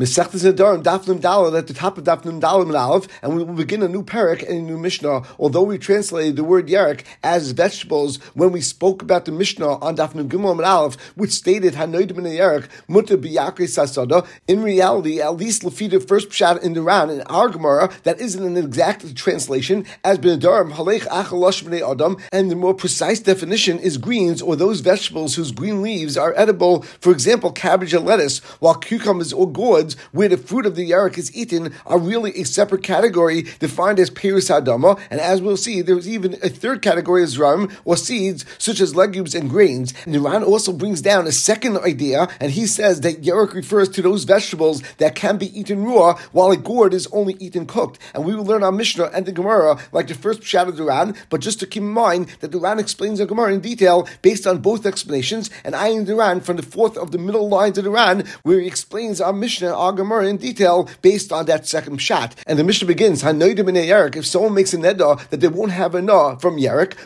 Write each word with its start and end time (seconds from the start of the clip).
Mesechtes 0.00 0.50
Nedarim, 0.50 0.82
Daf 0.82 1.06
Nun 1.06 1.54
at 1.54 1.66
the 1.66 1.74
top 1.74 1.98
of 1.98 2.04
Daf 2.04 2.24
Nun 2.24 2.40
Daled 2.40 2.74
Aleph, 2.74 3.06
and 3.20 3.36
we 3.36 3.44
will 3.44 3.52
begin 3.52 3.82
a 3.82 3.88
new 3.88 4.02
parak 4.02 4.42
and 4.48 4.56
a 4.56 4.62
new 4.62 4.78
Mishnah. 4.78 5.24
Although 5.38 5.64
we 5.64 5.76
translated 5.76 6.36
the 6.36 6.42
word 6.42 6.68
Yerek 6.68 7.04
as 7.22 7.50
vegetables 7.50 8.16
when 8.32 8.50
we 8.50 8.62
spoke 8.62 9.02
about 9.02 9.26
the 9.26 9.32
Mishnah 9.32 9.78
on 9.80 9.98
Daf 9.98 10.14
Nun 10.14 10.30
Gimel 10.30 10.66
Aleph, 10.66 10.96
which 11.16 11.32
stated 11.32 11.74
Hanoid 11.74 12.16
Min 12.16 12.24
Yerek 12.24 12.70
Mutter 12.88 13.18
Biyakri 13.18 13.68
Sasada. 13.68 14.26
In 14.48 14.62
reality, 14.62 15.20
at 15.20 15.36
least 15.36 15.64
Lafi 15.64 15.90
the 15.90 16.00
first 16.00 16.30
pshat 16.30 16.62
in 16.62 16.72
the 16.72 16.80
Ran 16.80 17.10
in 17.10 17.20
our 17.22 17.50
Gemara, 17.50 17.90
that 18.04 18.18
isn't 18.18 18.42
an 18.42 18.56
exact 18.56 19.14
translation 19.14 19.84
as 20.02 20.16
Benedarim 20.16 20.72
Halech 20.72 21.06
Achalosh 21.08 21.62
Bnei 21.62 21.86
Adam, 21.86 22.16
and 22.32 22.50
the 22.50 22.56
more 22.56 22.72
precise 22.72 23.20
definition 23.20 23.78
is 23.78 23.98
greens 23.98 24.40
or 24.40 24.56
those 24.56 24.80
vegetables 24.80 25.34
whose 25.34 25.52
green 25.52 25.82
leaves 25.82 26.16
are 26.16 26.32
edible. 26.38 26.80
For 27.00 27.12
example, 27.12 27.52
cabbage 27.52 27.92
and 27.92 28.06
lettuce, 28.06 28.38
while 28.60 28.76
cucumbers 28.76 29.34
or 29.34 29.52
gourds 29.52 29.89
where 30.12 30.28
the 30.28 30.36
fruit 30.36 30.66
of 30.66 30.76
the 30.76 30.90
yarek 30.90 31.18
is 31.18 31.34
eaten 31.34 31.74
are 31.86 31.98
really 31.98 32.32
a 32.32 32.44
separate 32.44 32.82
category 32.82 33.42
defined 33.58 33.98
as 33.98 34.10
Perus 34.10 34.50
Hadama, 34.50 35.00
and 35.10 35.20
as 35.20 35.40
we'll 35.40 35.56
see, 35.56 35.82
there's 35.82 36.08
even 36.08 36.34
a 36.42 36.48
third 36.48 36.82
category 36.82 37.22
as 37.22 37.38
Ram, 37.38 37.70
or 37.84 37.96
seeds, 37.96 38.44
such 38.58 38.80
as 38.80 38.96
legumes 38.96 39.34
and 39.34 39.50
grains. 39.50 39.94
And 40.04 40.14
Iran 40.14 40.42
also 40.42 40.72
brings 40.72 41.00
down 41.00 41.26
a 41.26 41.32
second 41.32 41.78
idea, 41.78 42.28
and 42.40 42.52
he 42.52 42.66
says 42.66 43.00
that 43.02 43.22
yarek 43.22 43.54
refers 43.54 43.88
to 43.90 44.02
those 44.02 44.24
vegetables 44.24 44.82
that 44.98 45.14
can 45.14 45.38
be 45.38 45.58
eaten 45.58 45.84
raw, 45.84 46.18
while 46.32 46.50
a 46.50 46.56
gourd 46.56 46.94
is 46.94 47.08
only 47.12 47.34
eaten 47.34 47.66
cooked. 47.66 47.98
And 48.14 48.24
we 48.24 48.34
will 48.34 48.44
learn 48.44 48.62
our 48.62 48.72
Mishnah 48.72 49.10
and 49.12 49.26
the 49.26 49.32
Gemara 49.32 49.78
like 49.92 50.08
the 50.08 50.14
first 50.14 50.40
Pshat 50.40 50.68
of 50.68 50.76
the 50.76 50.84
Ran, 50.84 51.14
but 51.28 51.40
just 51.40 51.60
to 51.60 51.66
keep 51.66 51.82
in 51.82 51.88
mind 51.88 52.28
that 52.40 52.52
the 52.52 52.58
Ran 52.58 52.78
explains 52.78 53.18
the 53.18 53.26
Gemara 53.26 53.52
in 53.52 53.60
detail 53.60 54.08
based 54.22 54.46
on 54.46 54.58
both 54.58 54.86
explanations, 54.86 55.50
and 55.64 55.74
I 55.74 55.88
in 55.88 56.04
the 56.04 56.16
Ran 56.16 56.40
from 56.40 56.56
the 56.56 56.62
fourth 56.62 56.96
of 56.96 57.10
the 57.10 57.18
middle 57.18 57.48
lines 57.48 57.78
of 57.78 57.84
the 57.84 57.90
Ran, 57.90 58.24
where 58.42 58.60
he 58.60 58.66
explains 58.66 59.20
our 59.20 59.32
Mishnah 59.32 59.74
our 59.80 59.92
Gemara 59.92 60.26
in 60.26 60.36
detail 60.36 60.88
based 61.02 61.32
on 61.32 61.46
that 61.46 61.66
second 61.66 61.98
shot. 61.98 62.34
And 62.46 62.58
the 62.58 62.64
Mishnah 62.64 62.86
begins, 62.86 63.22
Hanoidim 63.22 63.68
in 63.68 63.74
Yerek, 63.74 64.16
if 64.16 64.26
someone 64.26 64.54
makes 64.54 64.74
a 64.74 64.76
neda 64.76 65.28
that 65.30 65.40
they 65.40 65.48
won't 65.48 65.72
have 65.72 65.94
a 65.94 66.02
na 66.02 66.36
from 66.36 66.56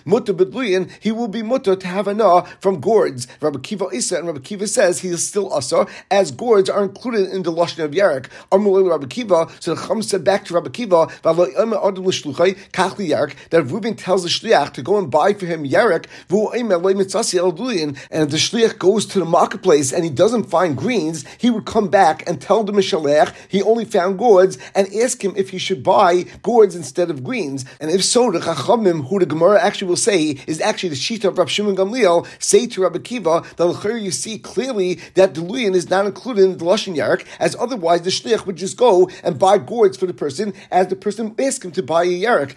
mutter 0.05 0.35
bedluyin, 0.35 0.91
he 1.01 1.13
will 1.13 1.29
be 1.29 1.43
mutter 1.43 1.77
to 1.77 1.87
have 1.87 2.09
a 2.09 2.15
na 2.15 2.43
from 2.61 2.81
gourds. 2.81 3.27
Rabbi 3.41 3.61
Kiva 3.61 3.87
Isa 3.93 4.19
and 4.19 4.27
Rabbi 4.27 4.41
Kiva 4.41 4.67
says 4.67 4.99
he 5.01 5.09
is 5.09 5.27
still 5.27 5.53
asa, 5.53 5.87
as 6.11 6.31
gourds 6.31 6.69
are 6.69 6.83
included 6.83 7.31
in 7.31 7.43
the 7.45 7.53
Lashon 7.53 7.85
of 7.85 7.93
Yerek. 7.93 8.27
Amrulay 8.51 8.91
Rabbi 8.91 9.07
Kiva, 9.07 9.49
so 9.61 9.75
the 9.75 9.87
Chum 9.87 10.03
said 10.03 10.25
back 10.25 10.45
to 10.47 10.55
Rabbi 10.55 10.71
Kiva, 10.71 11.09
that 13.51 13.65
Reuben 13.67 13.95
tells 13.97 14.23
the 14.23 14.29
Shliach 14.29 14.73
to 14.73 14.83
go 14.83 14.99
and 14.99 15.11
buy 15.11 15.33
for 15.33 15.47
him 15.47 15.65
Yerek, 15.65 16.07
and 18.11 18.23
if 18.23 18.31
the 18.31 18.37
Shliach 18.37 18.79
goes 18.79 19.07
to 19.07 19.19
the 19.19 19.25
marketplace 19.25 19.93
and 19.93 20.05
he 20.05 20.11
doesn't 20.11 20.45
find 20.45 20.77
greens, 20.77 21.25
he 21.39 21.51
would 21.51 21.65
come 21.65 21.89
back 21.89 22.23
and 22.29 22.41
tell 22.41 22.54
the 22.63 22.73
Mishalech 22.73 23.35
he 23.49 23.63
only 23.63 23.85
found 23.85 24.19
gourds 24.19 24.59
and 24.75 24.89
ask 24.95 25.23
him 25.25 25.35
if 25.37 25.51
he 25.51 25.59
should 25.59 25.83
buy 25.83 26.25
gourds 26.43 26.75
instead 26.77 27.11
of 27.11 27.25
greens. 27.25 27.65
And 27.81 27.91
if 27.91 28.05
so, 28.05 28.31
the 28.31 28.39
Chachamim, 28.39 29.09
who 29.09 29.19
the 29.19 29.27
Gemara 29.27 29.61
actually 29.61 29.89
will 29.89 29.97
say 29.97 30.39
is 30.47 30.61
actually 30.61 30.91
the 30.91 30.95
Shita 30.97 31.25
of 31.25 31.39
Rav 31.39 31.51
Shimon 31.51 31.77
Gamliel, 31.77 32.27
say 32.39 32.67
to 32.67 32.83
Rabbi 32.83 32.99
Kiva 32.99 33.45
that 33.57 34.01
you 34.01 34.11
see 34.11 34.39
clearly 34.39 35.01
that 35.15 35.35
the 35.35 35.41
Luyan 35.41 35.75
is 35.75 35.91
not 35.91 36.07
included 36.07 36.45
in 36.45 36.57
the 36.59 36.65
Lashon 36.65 36.97
Yarek, 36.97 37.27
as 37.39 37.57
otherwise 37.57 38.03
the 38.03 38.11
Shlich 38.11 38.47
would 38.47 38.57
just 38.57 38.77
go 38.77 39.09
and 39.23 39.39
buy 39.39 39.59
gourds 39.59 39.97
for 39.97 40.07
the 40.07 40.15
person 40.15 40.53
as 40.71 40.89
the 40.89 40.97
person 40.97 41.35
asked 41.39 41.65
him 41.65 41.73
to 41.73 41.83
buy 41.83 42.05
a 42.05 42.23
Yarek. 42.23 42.55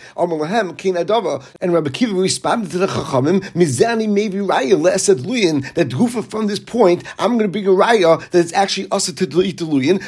And 1.61 1.73
Rabbi 1.73 1.89
Kiva 1.89 2.14
responded 2.14 2.72
to 2.72 2.78
the 2.78 2.88
Chachamim, 2.88 3.42
Mizani 3.52 4.09
maybe 4.09 4.38
Raya 4.38 4.73
Le'esed 4.73 5.22
Luyan, 5.22 5.73
that 5.73 5.89
Gufa 5.89 6.28
from 6.30 6.48
this 6.48 6.59
point, 6.59 7.04
I'm 7.20 7.38
going 7.38 7.42
to 7.42 7.48
bring 7.48 7.67
a 7.67 7.72
Raya 7.72 8.20
that 8.32 8.39
it's 8.39 8.54
actually 8.54 8.88
us 8.92 9.11
to 9.11 9.42
eat 9.42 9.58
the 9.58 9.66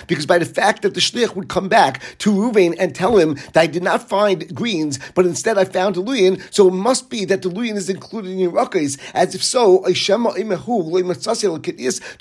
Because 0.08 0.26
by 0.26 0.38
the 0.38 0.46
fact 0.46 0.82
that 0.84 0.94
the 0.94 1.00
shlich 1.00 1.36
would 1.36 1.50
come 1.50 1.70
back 1.70 2.02
to 2.20 2.32
Ruvain 2.32 2.76
and 2.80 2.94
tell 2.94 3.18
him 3.18 3.36
that 3.54 3.62
I 3.62 3.68
did 3.68 3.84
not 3.84 4.08
find 4.08 4.54
greens, 4.54 5.00
but 5.16 5.26
instead 5.26 5.58
I 5.58 5.66
found 5.66 5.98
a 5.98 6.02
luyin, 6.02 6.42
so 6.54 6.68
it 6.68 6.74
must 6.74 7.10
be 7.10 7.26
that 7.26 7.42
the 7.42 7.50
luyin 7.50 7.76
is 7.76 7.90
included 7.90 8.32
in 8.32 8.40
Yerakis. 8.40 8.98
As 9.14 9.36
if 9.36 9.44
so, 9.44 9.84
do 9.84 9.92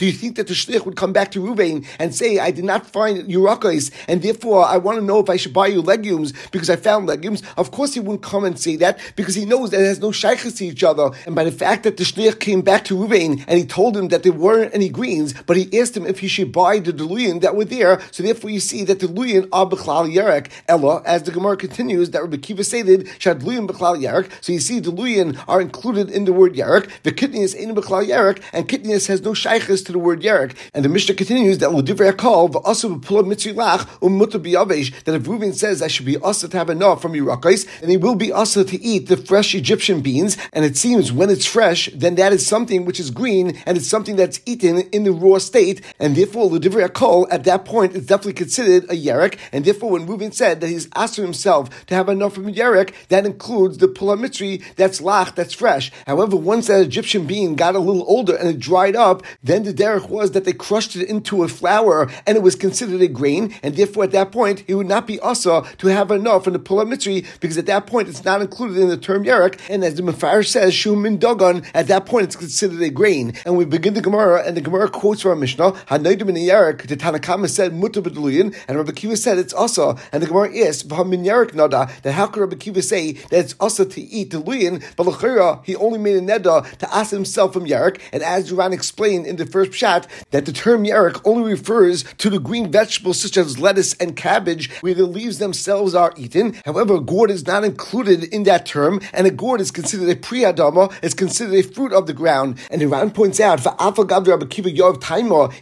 you 0.07 0.13
think 0.13 0.37
that 0.37 0.47
the 0.47 0.55
shlich 0.55 0.85
would 0.85 0.97
come 0.97 1.13
back 1.13 1.31
to 1.33 1.41
Ruvain 1.41 1.87
and 1.99 2.15
say, 2.15 2.39
I 2.39 2.51
did 2.51 2.65
not 2.65 2.87
find 2.87 3.29
Yerakis, 3.29 3.91
and 4.07 4.23
therefore 4.23 4.65
I 4.65 4.77
want 4.79 4.99
to 4.99 5.05
know 5.05 5.21
if 5.21 5.31
I 5.31 5.37
should 5.37 5.53
buy 5.53 5.67
you 5.69 5.81
legumes 5.83 6.33
because 6.51 6.71
I 6.71 6.77
found 6.77 7.07
legumes? 7.07 7.43
Of 7.57 7.71
course 7.71 7.95
he 7.95 8.01
wouldn't 8.01 8.23
come 8.23 8.45
and 8.45 8.59
say 8.59 8.77
that 8.77 8.99
because 9.17 9.35
he 9.35 9.45
knows 9.45 9.71
that 9.71 9.81
it 9.81 9.87
has 9.87 10.01
no 10.01 10.11
shaykhs 10.11 10.55
to 10.55 10.67
each 10.67 10.85
other. 10.85 11.11
And 11.27 11.35
by 11.35 11.45
the 11.45 11.53
fact 11.53 11.83
that 11.85 11.97
the 11.97 12.05
shlich 12.05 12.41
came 12.41 12.63
back 12.63 12.85
to 12.87 12.95
Ruvain 12.95 13.45
and 13.47 13.59
he 13.59 13.65
told 13.65 13.97
him 13.97 14.09
that 14.09 14.23
there 14.23 14.33
weren't 14.33 14.75
any 14.75 14.89
greens, 14.89 15.35
but 15.47 15.57
he 15.57 15.79
asked 15.79 15.97
him 15.97 16.07
if 16.07 16.21
he 16.21 16.29
should 16.29 16.53
buy 16.53 16.79
the 16.79 16.93
deluyan 16.93 17.41
that 17.49 17.57
were 17.57 17.65
there. 17.65 18.01
So 18.11 18.23
therefore, 18.23 18.51
you 18.51 18.61
see 18.61 18.85
that 18.85 19.01
the 19.01 19.07
luyin 19.07 19.49
are 19.53 19.67
b'chlal 19.67 20.13
yerek. 20.13 20.51
Ella, 20.69 21.03
as 21.07 21.23
the 21.23 21.31
Gemara 21.31 21.57
continues, 21.57 22.11
that 22.11 22.21
Rabbi 22.23 22.37
Kiva 22.37 22.63
stated 22.63 23.09
shad 23.19 23.41
luyin 23.41 23.67
b'chlal 23.67 23.99
yerek. 23.99 24.31
So 24.43 24.53
you 24.53 24.61
see 24.61 24.81
the 24.81 24.93
luyin 24.93 25.43
are 25.49 25.61
included 25.61 26.11
in 26.11 26.27
the 26.27 26.33
word 26.33 26.55
yerek. 26.55 26.91
The 27.05 27.13
kitnius 27.13 27.55
in 27.55 27.75
b'chlal 27.75 28.07
yerek, 28.07 28.43
and 28.53 28.69
kitnius 28.69 29.07
has 29.09 29.23
no 29.23 29.33
shaykhs 29.33 29.83
to 29.85 29.93
the 29.93 29.99
word 29.99 30.21
yerek. 30.21 30.55
And 30.75 30.85
the 30.85 30.91
Mishnah 30.91 31.15
continues 31.15 31.59
that 31.59 31.73
l'divrei 31.73 32.17
kol 32.17 32.51
v'asu 32.51 33.01
b'pula 33.01 33.25
mitzilach 33.25 33.87
umuta 34.01 34.39
biyavesh. 34.39 35.05
That 35.05 35.15
if 35.15 35.23
Reuven 35.23 35.55
says 35.55 35.81
I 35.81 35.89
should 35.89 36.05
be 36.05 36.19
asa 36.19 36.49
to 36.49 36.59
have 36.59 36.69
enough 36.69 37.01
from 37.01 37.15
Yerakais, 37.15 37.67
and 37.81 37.91
he 37.91 37.97
will 37.97 38.15
be 38.15 38.31
asa 38.31 38.65
to 38.65 38.83
eat 38.83 39.09
the 39.09 39.17
fresh 39.17 39.55
Egyptian 39.55 40.03
beans. 40.03 40.37
And 40.53 40.67
it 40.67 40.77
seems 40.77 41.13
when 41.13 41.31
it's 41.31 41.47
fresh, 41.47 41.89
then 41.95 42.17
that 42.17 42.35
is 42.35 42.47
something 42.47 42.85
which 42.85 43.01
is 43.01 43.11
green, 43.11 43.57
and 43.65 43.79
it's 43.79 43.87
something 43.87 44.17
that's 44.17 44.41
eaten 44.45 44.81
in 44.93 45.05
the 45.05 45.13
raw 45.13 45.39
state, 45.39 45.81
and 45.99 46.15
therefore 46.15 46.47
l'divrei 46.47 46.93
kol 46.93 47.27
at 47.39 47.45
that 47.45 47.65
point 47.65 47.95
it's 47.95 48.07
definitely 48.07 48.33
considered 48.33 48.85
a 48.91 48.95
yerek, 48.95 49.39
and 49.53 49.65
therefore 49.65 49.91
when 49.91 50.07
Reuven 50.07 50.35
said 50.35 50.61
that 50.61 50.69
he's 50.69 50.89
asked 50.95 51.17
himself 51.17 51.87
to 51.87 51.95
have 51.95 52.09
enough 52.09 52.35
from 52.35 52.53
yerek, 52.53 52.93
that 53.09 53.27
includes 53.27 53.79
the 53.79 53.89
pulamitri 53.89 54.63
that's 54.77 55.01
lach, 55.01 55.35
that's 55.35 55.55
fresh. 55.55 55.93
However, 56.07 56.37
once 56.37 56.67
that 56.67 56.81
Egyptian 56.81 57.27
bean 57.27 57.55
got 57.55 57.75
a 57.75 57.79
little 57.79 58.05
older 58.09 58.35
and 58.35 58.49
it 58.49 58.59
dried 58.59 58.97
up, 58.97 59.23
then 59.43 59.63
the 59.63 59.73
derech 59.73 60.09
was 60.09 60.33
that 60.33 60.45
they 60.45 60.53
crushed 60.53 60.97
it 60.97 61.09
into 61.09 61.43
a 61.45 61.49
flour 61.49 62.11
and 62.27 62.37
it 62.37 62.43
was 62.43 62.55
considered 62.55 63.01
a 63.01 63.09
grain, 63.09 63.55
and 63.63 63.77
therefore 63.77 64.05
at 64.05 64.13
that 64.13 64.33
point 64.33 64.65
it 64.67 64.75
would 64.75 64.87
not 64.87 65.07
be 65.07 65.21
asa 65.21 65.63
to 65.79 65.87
have 65.89 66.11
enough 66.11 66.45
from 66.45 66.55
the 66.55 66.59
pulamitri 66.59 67.25
because 67.41 67.59
at 67.59 67.67
that 67.67 67.87
point 67.87 68.09
it's 68.09 68.25
not 68.25 68.41
included 68.41 68.79
in 68.79 68.89
the 68.89 68.97
term 68.97 69.25
yerek, 69.25 69.61
and 69.71 69.85
as 69.85 69.95
the 69.95 70.03
Mefarish 70.03 70.49
says, 70.49 70.73
shumin 70.75 71.19
dogon, 71.19 71.65
at 71.75 71.87
that 71.89 72.07
point 72.07 72.25
it's 72.25 72.37
considered 72.37 72.83
a 72.83 72.91
grain. 72.91 73.35
And 73.45 73.57
we 73.57 73.65
begin 73.65 73.95
the 73.95 74.01
Gemara, 74.01 74.43
and 74.45 74.57
the 74.57 74.61
Gemara 74.61 74.89
quotes 74.89 75.23
from 75.23 75.31
our 75.31 75.37
Mishnah, 75.37 75.73
Hanaidim 75.73 76.29
in 76.29 76.35
the 76.35 76.49
yerek, 76.49 76.87
the 76.87 76.97
Tanakama 77.29 77.49
said, 77.49 77.73
and 77.73 78.77
Rabbi 78.77 78.93
Kiva 78.93 79.17
said 79.17 79.39
it's 79.39 79.53
also, 79.53 79.97
and 80.13 80.23
the 80.23 80.27
Gemara 80.27 80.51
is 80.51 80.83
V'hamin 80.83 81.25
Yerik 81.25 81.55
Nada, 81.55 81.91
that 82.03 82.13
how 82.13 82.27
could 82.27 82.41
Rabbi 82.41 82.57
Kiva 82.57 82.83
say 82.83 83.13
that 83.13 83.39
it's 83.41 83.55
also 83.61 83.85
to 83.85 84.01
eat 84.01 84.31
the 84.31 84.41
luyin, 84.41 84.83
but 84.97 85.07
Lachira, 85.07 85.65
he 85.65 85.77
only 85.77 85.99
made 85.99 86.17
a 86.17 86.21
neda 86.21 86.79
to 86.79 86.95
ask 86.95 87.11
himself 87.11 87.53
from 87.53 87.67
Yerik, 87.67 88.01
and 88.13 88.23
as 88.23 88.49
Duran 88.49 88.73
explained 88.73 89.27
in 89.27 89.37
the 89.37 89.47
first 89.47 89.73
pshat, 89.73 90.07
that 90.31 90.47
the 90.47 90.53
term 90.53 90.85
Yerik 90.85 91.21
only 91.25 91.51
refers 91.51 92.05
to 92.19 92.31
the 92.31 92.39
green 92.39 92.71
vegetables 92.73 93.21
such 93.21 93.37
as 93.37 93.59
lettuce 93.59 93.95
and 93.95 94.17
cabbage, 94.17 94.71
where 94.81 94.95
the 94.95 95.07
leaves 95.07 95.39
themselves 95.39 95.95
are 95.95 96.15
eaten. 96.17 96.57
However, 96.65 96.99
gourd 97.01 97.31
is 97.31 97.47
not 97.47 97.65
included 97.65 98.25
in 98.25 98.45
that 98.45 98.65
term, 98.67 99.01
and 99.13 99.27
a 99.27 99.31
gourd 99.31 99.61
is 99.61 99.71
considered 99.71 100.09
a 100.09 100.17
priyadama, 100.17 100.93
is 101.03 101.15
considered 101.15 101.55
a 101.55 101.63
fruit 101.63 101.93
of 101.93 102.07
the 102.07 102.15
ground. 102.15 102.59
And 102.71 102.81
Iran 102.83 103.11
points 103.11 103.41
out, 103.41 103.59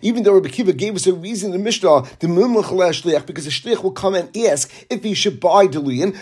even 0.03 0.22
though 0.22 0.34
Rabbi 0.34 0.49
Kiva 0.49 0.72
gave 0.72 0.97
us 0.97 1.06
a 1.06 1.15
reason 1.15 1.56
the 1.56 1.62
Mishnah, 1.62 2.03
the 2.21 3.22
because 3.27 3.44
the 3.44 3.50
shlich 3.50 3.83
will 3.83 3.91
come 3.91 4.15
and 4.15 4.34
ask 4.37 4.71
if 4.91 5.03
he 5.03 5.15
should 5.15 5.41
buy 5.41 5.67
deluyan. 5.67 6.15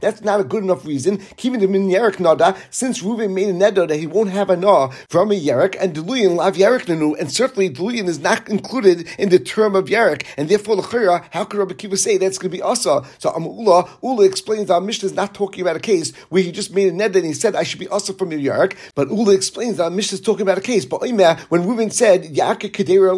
That's 0.00 0.22
not 0.22 0.40
a 0.40 0.44
good 0.44 0.62
enough 0.62 0.84
reason. 0.84 1.18
Keeping 1.36 1.60
the 1.60 1.68
min 1.68 1.88
yerek 1.88 2.20
nada, 2.20 2.56
since 2.70 3.02
Reuven 3.02 3.32
made 3.34 3.48
a 3.48 3.52
neder 3.52 3.88
that 3.88 3.96
he 3.96 4.06
won't 4.06 4.30
have 4.30 4.50
a 4.50 4.56
na 4.56 4.88
from 5.08 5.30
a 5.30 5.40
yerek, 5.40 5.76
and 5.80 5.94
deluyan 5.94 6.36
lav 6.36 6.56
yerek 6.56 6.86
nanu, 6.86 7.18
and 7.18 7.32
certainly 7.32 7.68
deluyan 7.70 8.08
is 8.08 8.18
not 8.18 8.48
included 8.48 9.08
in 9.18 9.28
the 9.28 9.38
term 9.38 9.74
of 9.74 9.86
yerek, 9.86 10.24
and 10.36 10.48
therefore 10.48 10.82
how 11.30 11.44
could 11.44 11.58
Rabbi 11.58 11.74
Kiva 11.74 11.96
say 11.96 12.16
that's 12.16 12.38
going 12.38 12.50
to 12.50 12.56
be 12.56 12.62
asa? 12.62 13.02
So 13.18 13.30
um, 13.34 13.44
Amula 13.44 13.88
Ula 14.02 14.24
explains 14.24 14.70
our 14.70 14.80
Mishnah 14.80 15.06
is 15.06 15.14
not 15.14 15.34
talking 15.34 15.62
about 15.62 15.76
a 15.76 15.80
case 15.80 16.14
where 16.28 16.42
he 16.42 16.52
just 16.52 16.74
made 16.74 16.88
a 16.88 16.92
neder 16.92 17.16
and 17.16 17.26
he 17.26 17.34
said 17.34 17.56
I 17.56 17.62
should 17.62 17.80
be 17.80 17.88
asa 17.88 18.14
from 18.14 18.32
a 18.32 18.36
yerek, 18.36 18.76
but 18.94 19.08
Ula 19.08 19.34
explains 19.34 19.78
that 19.78 19.92
Mishnah 19.92 20.16
is 20.16 20.20
talking 20.20 20.42
about 20.42 20.58
a 20.58 20.62
case. 20.62 20.84
But 20.84 21.00
when 21.00 21.62
Reuven 21.62 21.92
said 21.92 22.24
Yaakeh 22.24 22.72
Kedera 22.72 23.12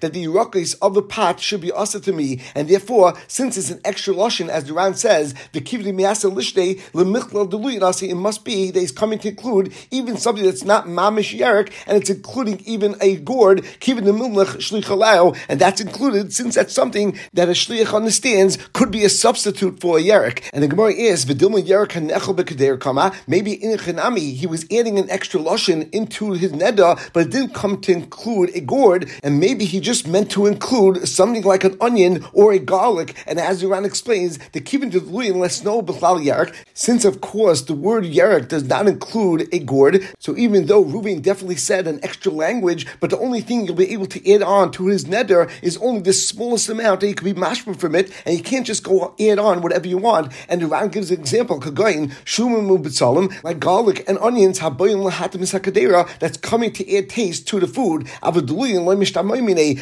that 0.00 0.09
the 0.12 0.24
Yerakis 0.24 0.76
of 0.82 0.94
the 0.94 1.02
pot 1.02 1.40
should 1.40 1.60
be 1.60 1.72
also 1.72 1.98
to 2.00 2.12
me, 2.12 2.40
and 2.54 2.68
therefore, 2.68 3.14
since 3.28 3.56
it's 3.56 3.70
an 3.70 3.80
extra 3.84 4.14
lashon, 4.14 4.48
as 4.48 4.64
the 4.64 4.70
Duran 4.72 4.94
says, 4.94 5.34
the 5.52 5.60
kivri 5.60 5.92
miasa 5.92 6.32
lishte 6.32 6.80
lemichlal 6.92 7.50
deluyinasi, 7.50 8.08
it 8.08 8.14
must 8.14 8.44
be 8.44 8.70
that 8.70 8.80
he's 8.80 8.92
coming 8.92 9.18
to 9.20 9.28
include 9.28 9.72
even 9.90 10.16
something 10.16 10.44
that's 10.44 10.64
not 10.64 10.86
mamish 10.86 11.36
yerik, 11.38 11.72
and 11.86 11.96
it's 11.96 12.10
including 12.10 12.60
even 12.66 12.94
a 13.00 13.16
gourd 13.16 13.62
kivri 13.80 14.00
nemilach 14.00 14.56
shlichalao, 14.56 15.36
and 15.48 15.60
that's 15.60 15.80
included 15.80 16.32
since 16.32 16.54
that's 16.54 16.74
something 16.74 17.18
that 17.32 17.48
a 17.48 17.52
shliach 17.52 17.94
understands 17.94 18.58
could 18.72 18.90
be 18.90 19.04
a 19.04 19.08
substitute 19.08 19.80
for 19.80 19.98
a 19.98 20.02
yerik. 20.02 20.48
And 20.52 20.62
the 20.62 20.68
Gemara 20.68 20.92
is 20.92 21.24
v'dilma 21.24 21.62
yerik 21.62 21.88
hanechel 21.88 22.36
b'kader 22.36 22.78
kama. 22.78 23.12
Maybe 23.26 23.52
in 23.52 23.76
chanami 23.78 24.34
he 24.34 24.46
was 24.46 24.64
adding 24.70 24.98
an 24.98 25.10
extra 25.10 25.40
lashon 25.40 25.90
into 25.92 26.32
his 26.32 26.52
neda, 26.52 26.98
but 27.12 27.26
it 27.26 27.30
didn't 27.30 27.54
come 27.54 27.80
to 27.80 27.92
include 27.92 28.50
a 28.54 28.60
gourd, 28.60 29.10
and 29.22 29.40
maybe 29.40 29.64
he 29.64 29.80
just 29.80 29.99
just 30.00 30.10
meant 30.10 30.30
to 30.30 30.46
include 30.46 31.06
something 31.06 31.42
like 31.42 31.62
an 31.62 31.76
onion 31.78 32.24
or 32.32 32.52
a 32.52 32.58
garlic. 32.58 33.14
And 33.26 33.38
as 33.38 33.62
Iran 33.62 33.84
explains, 33.84 34.38
the 34.52 34.60
kivin 34.60 34.90
deluyin 34.90 35.36
less 35.36 35.62
no 35.62 35.82
b'chlal 35.82 36.24
yarek, 36.24 36.54
since 36.72 37.04
of 37.04 37.20
course 37.20 37.60
the 37.62 37.74
word 37.74 38.04
yarek 38.04 38.48
does 38.48 38.64
not 38.64 38.86
include 38.88 39.52
a 39.52 39.58
gourd. 39.58 40.08
So 40.18 40.34
even 40.38 40.66
though 40.66 40.82
Reuven 40.82 41.20
definitely 41.20 41.56
said 41.56 41.86
an 41.86 42.00
extra 42.02 42.32
language, 42.32 42.86
but 42.98 43.10
the 43.10 43.18
only 43.18 43.42
thing 43.42 43.66
you'll 43.66 43.74
be 43.74 43.90
able 43.90 44.06
to 44.06 44.32
add 44.32 44.42
on 44.42 44.72
to 44.72 44.86
his 44.86 45.04
neder 45.04 45.50
is 45.60 45.76
only 45.78 46.00
the 46.00 46.14
smallest 46.14 46.70
amount 46.70 47.00
that 47.00 47.08
you 47.08 47.14
can 47.14 47.34
be 47.34 47.38
mashma 47.38 47.78
from 47.78 47.94
it, 47.94 48.10
and 48.24 48.34
you 48.34 48.42
can't 48.42 48.66
just 48.66 48.82
go 48.82 49.14
add 49.20 49.38
on 49.38 49.60
whatever 49.60 49.86
you 49.86 49.98
want. 49.98 50.32
And 50.48 50.62
Iran 50.62 50.88
gives 50.88 51.10
an 51.10 51.20
example, 51.20 51.60
kagayin 51.60 52.12
shumim 52.24 52.70
ubitzalim, 52.74 53.42
like 53.44 53.60
garlic 53.60 54.08
and 54.08 54.16
onions, 54.20 54.60
habayim 54.60 55.10
lahatim 55.10 55.42
sakadera, 55.42 56.08
that's 56.20 56.38
coming 56.38 56.72
to 56.72 56.96
add 56.96 57.10
taste 57.10 57.46
to 57.48 57.60
the 57.60 57.66
food. 57.66 58.08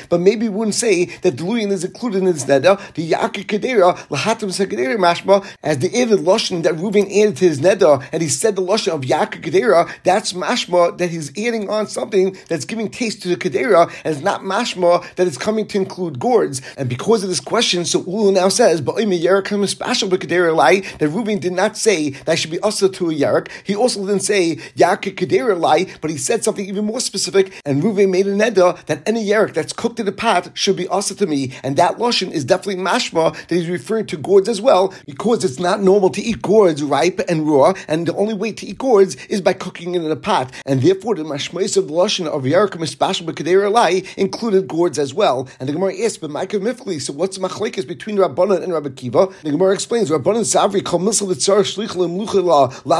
But 0.08 0.20
maybe 0.20 0.48
we 0.48 0.54
wouldn't 0.54 0.74
say 0.74 1.06
that 1.22 1.36
deluyin 1.36 1.70
is 1.70 1.84
included 1.84 2.18
in 2.18 2.24
this 2.26 2.44
neder. 2.44 2.78
The 2.94 3.10
yakir 3.10 3.44
kedera 3.46 3.96
lahatim 4.08 4.50
sakadera 4.50 4.96
mashma 4.96 5.46
as 5.62 5.78
the 5.78 5.88
added 6.00 6.20
lashon 6.20 6.62
that 6.64 6.74
Reuven 6.74 7.06
added 7.10 7.36
to 7.38 7.48
his 7.48 7.60
neder, 7.60 8.06
and 8.12 8.22
he 8.22 8.28
said 8.28 8.56
the 8.56 8.62
lashon 8.62 8.94
of 8.94 9.02
yakir 9.02 9.42
kedera. 9.42 9.90
That's 10.04 10.32
mashma 10.32 10.98
that 10.98 11.10
he's 11.10 11.30
adding 11.30 11.70
on 11.70 11.86
something 11.86 12.36
that's 12.48 12.64
giving 12.64 12.90
taste 12.90 13.22
to 13.22 13.28
the 13.28 13.36
kedera, 13.36 13.90
and 14.04 14.14
it's 14.14 14.24
not 14.24 14.42
mashma 14.42 15.14
that 15.16 15.26
it's 15.26 15.38
coming 15.38 15.66
to 15.68 15.78
include 15.78 16.18
gourds. 16.18 16.60
And 16.76 16.88
because 16.88 17.22
of 17.22 17.28
this 17.28 17.40
question, 17.40 17.84
so 17.84 18.00
Ulu 18.06 18.32
now 18.32 18.48
says, 18.48 18.80
but 18.80 18.96
special 19.68 20.08
Kedera 20.08 20.54
Lai, 20.54 20.80
that 20.98 21.10
Reuven 21.10 21.40
did 21.40 21.52
not 21.52 21.76
say 21.76 22.10
that 22.10 22.38
should 22.38 22.50
be 22.50 22.58
also 22.60 22.88
to 22.88 23.10
a 23.10 23.14
yarak. 23.14 23.48
He 23.64 23.74
also 23.74 24.04
didn't 24.06 24.22
say 24.22 24.56
yakir 24.76 25.14
kedera 25.14 25.58
lai, 25.58 25.86
but 26.00 26.10
he 26.10 26.18
said 26.18 26.44
something 26.44 26.66
even 26.66 26.84
more 26.84 27.00
specific. 27.00 27.60
And 27.64 27.82
Reuven 27.82 28.10
made 28.10 28.26
a 28.26 28.32
neder 28.32 28.84
that 28.86 29.02
any 29.06 29.24
yarak 29.24 29.54
that's 29.54 29.72
cooked 29.72 29.87
in 29.96 30.08
a 30.08 30.12
pot 30.12 30.50
should 30.54 30.76
be 30.76 30.88
also 30.88 31.14
to 31.14 31.26
me, 31.26 31.52
and 31.62 31.76
that 31.76 31.98
lashon 31.98 32.30
is 32.30 32.44
definitely 32.44 32.82
mashma 32.82 33.32
that 33.46 33.54
he's 33.54 33.68
referring 33.68 34.06
to 34.06 34.16
gourds 34.16 34.48
as 34.48 34.60
well, 34.60 34.92
because 35.06 35.44
it's 35.44 35.58
not 35.58 35.80
normal 35.82 36.10
to 36.10 36.20
eat 36.20 36.42
gourds 36.42 36.82
ripe 36.82 37.20
and 37.28 37.48
raw, 37.48 37.72
and 37.86 38.06
the 38.06 38.14
only 38.16 38.34
way 38.34 38.52
to 38.52 38.66
eat 38.66 38.78
gourds 38.78 39.16
is 39.26 39.40
by 39.40 39.52
cooking 39.52 39.94
it 39.94 40.02
in 40.02 40.10
a 40.10 40.16
pot, 40.16 40.52
and 40.66 40.82
therefore 40.82 41.14
the 41.14 41.22
mashmais 41.22 41.76
of 41.76 41.84
lashon 41.84 42.26
of 42.26 42.42
yarak 42.42 42.70
mispashal 42.70 43.26
b'kedera 43.26 43.70
lai 43.70 44.02
included 44.16 44.66
gourds 44.68 44.98
as 44.98 45.14
well. 45.14 45.48
And 45.60 45.68
the 45.68 45.72
Gemara 45.72 45.94
asks, 46.04 46.18
but 46.18 46.30
Micah 46.30 46.58
Mifli, 46.58 47.00
so 47.00 47.12
what's 47.12 47.38
the 47.38 47.48
machlekes 47.48 47.86
between 47.86 48.16
Rabbanan 48.16 48.62
and 48.62 48.72
Rabbi 48.72 48.90
Kiva? 48.90 49.28
The 49.42 49.50
Gemara 49.50 49.74
explains, 49.74 50.10
Rabbanan 50.10 50.44
Savri 50.44 50.82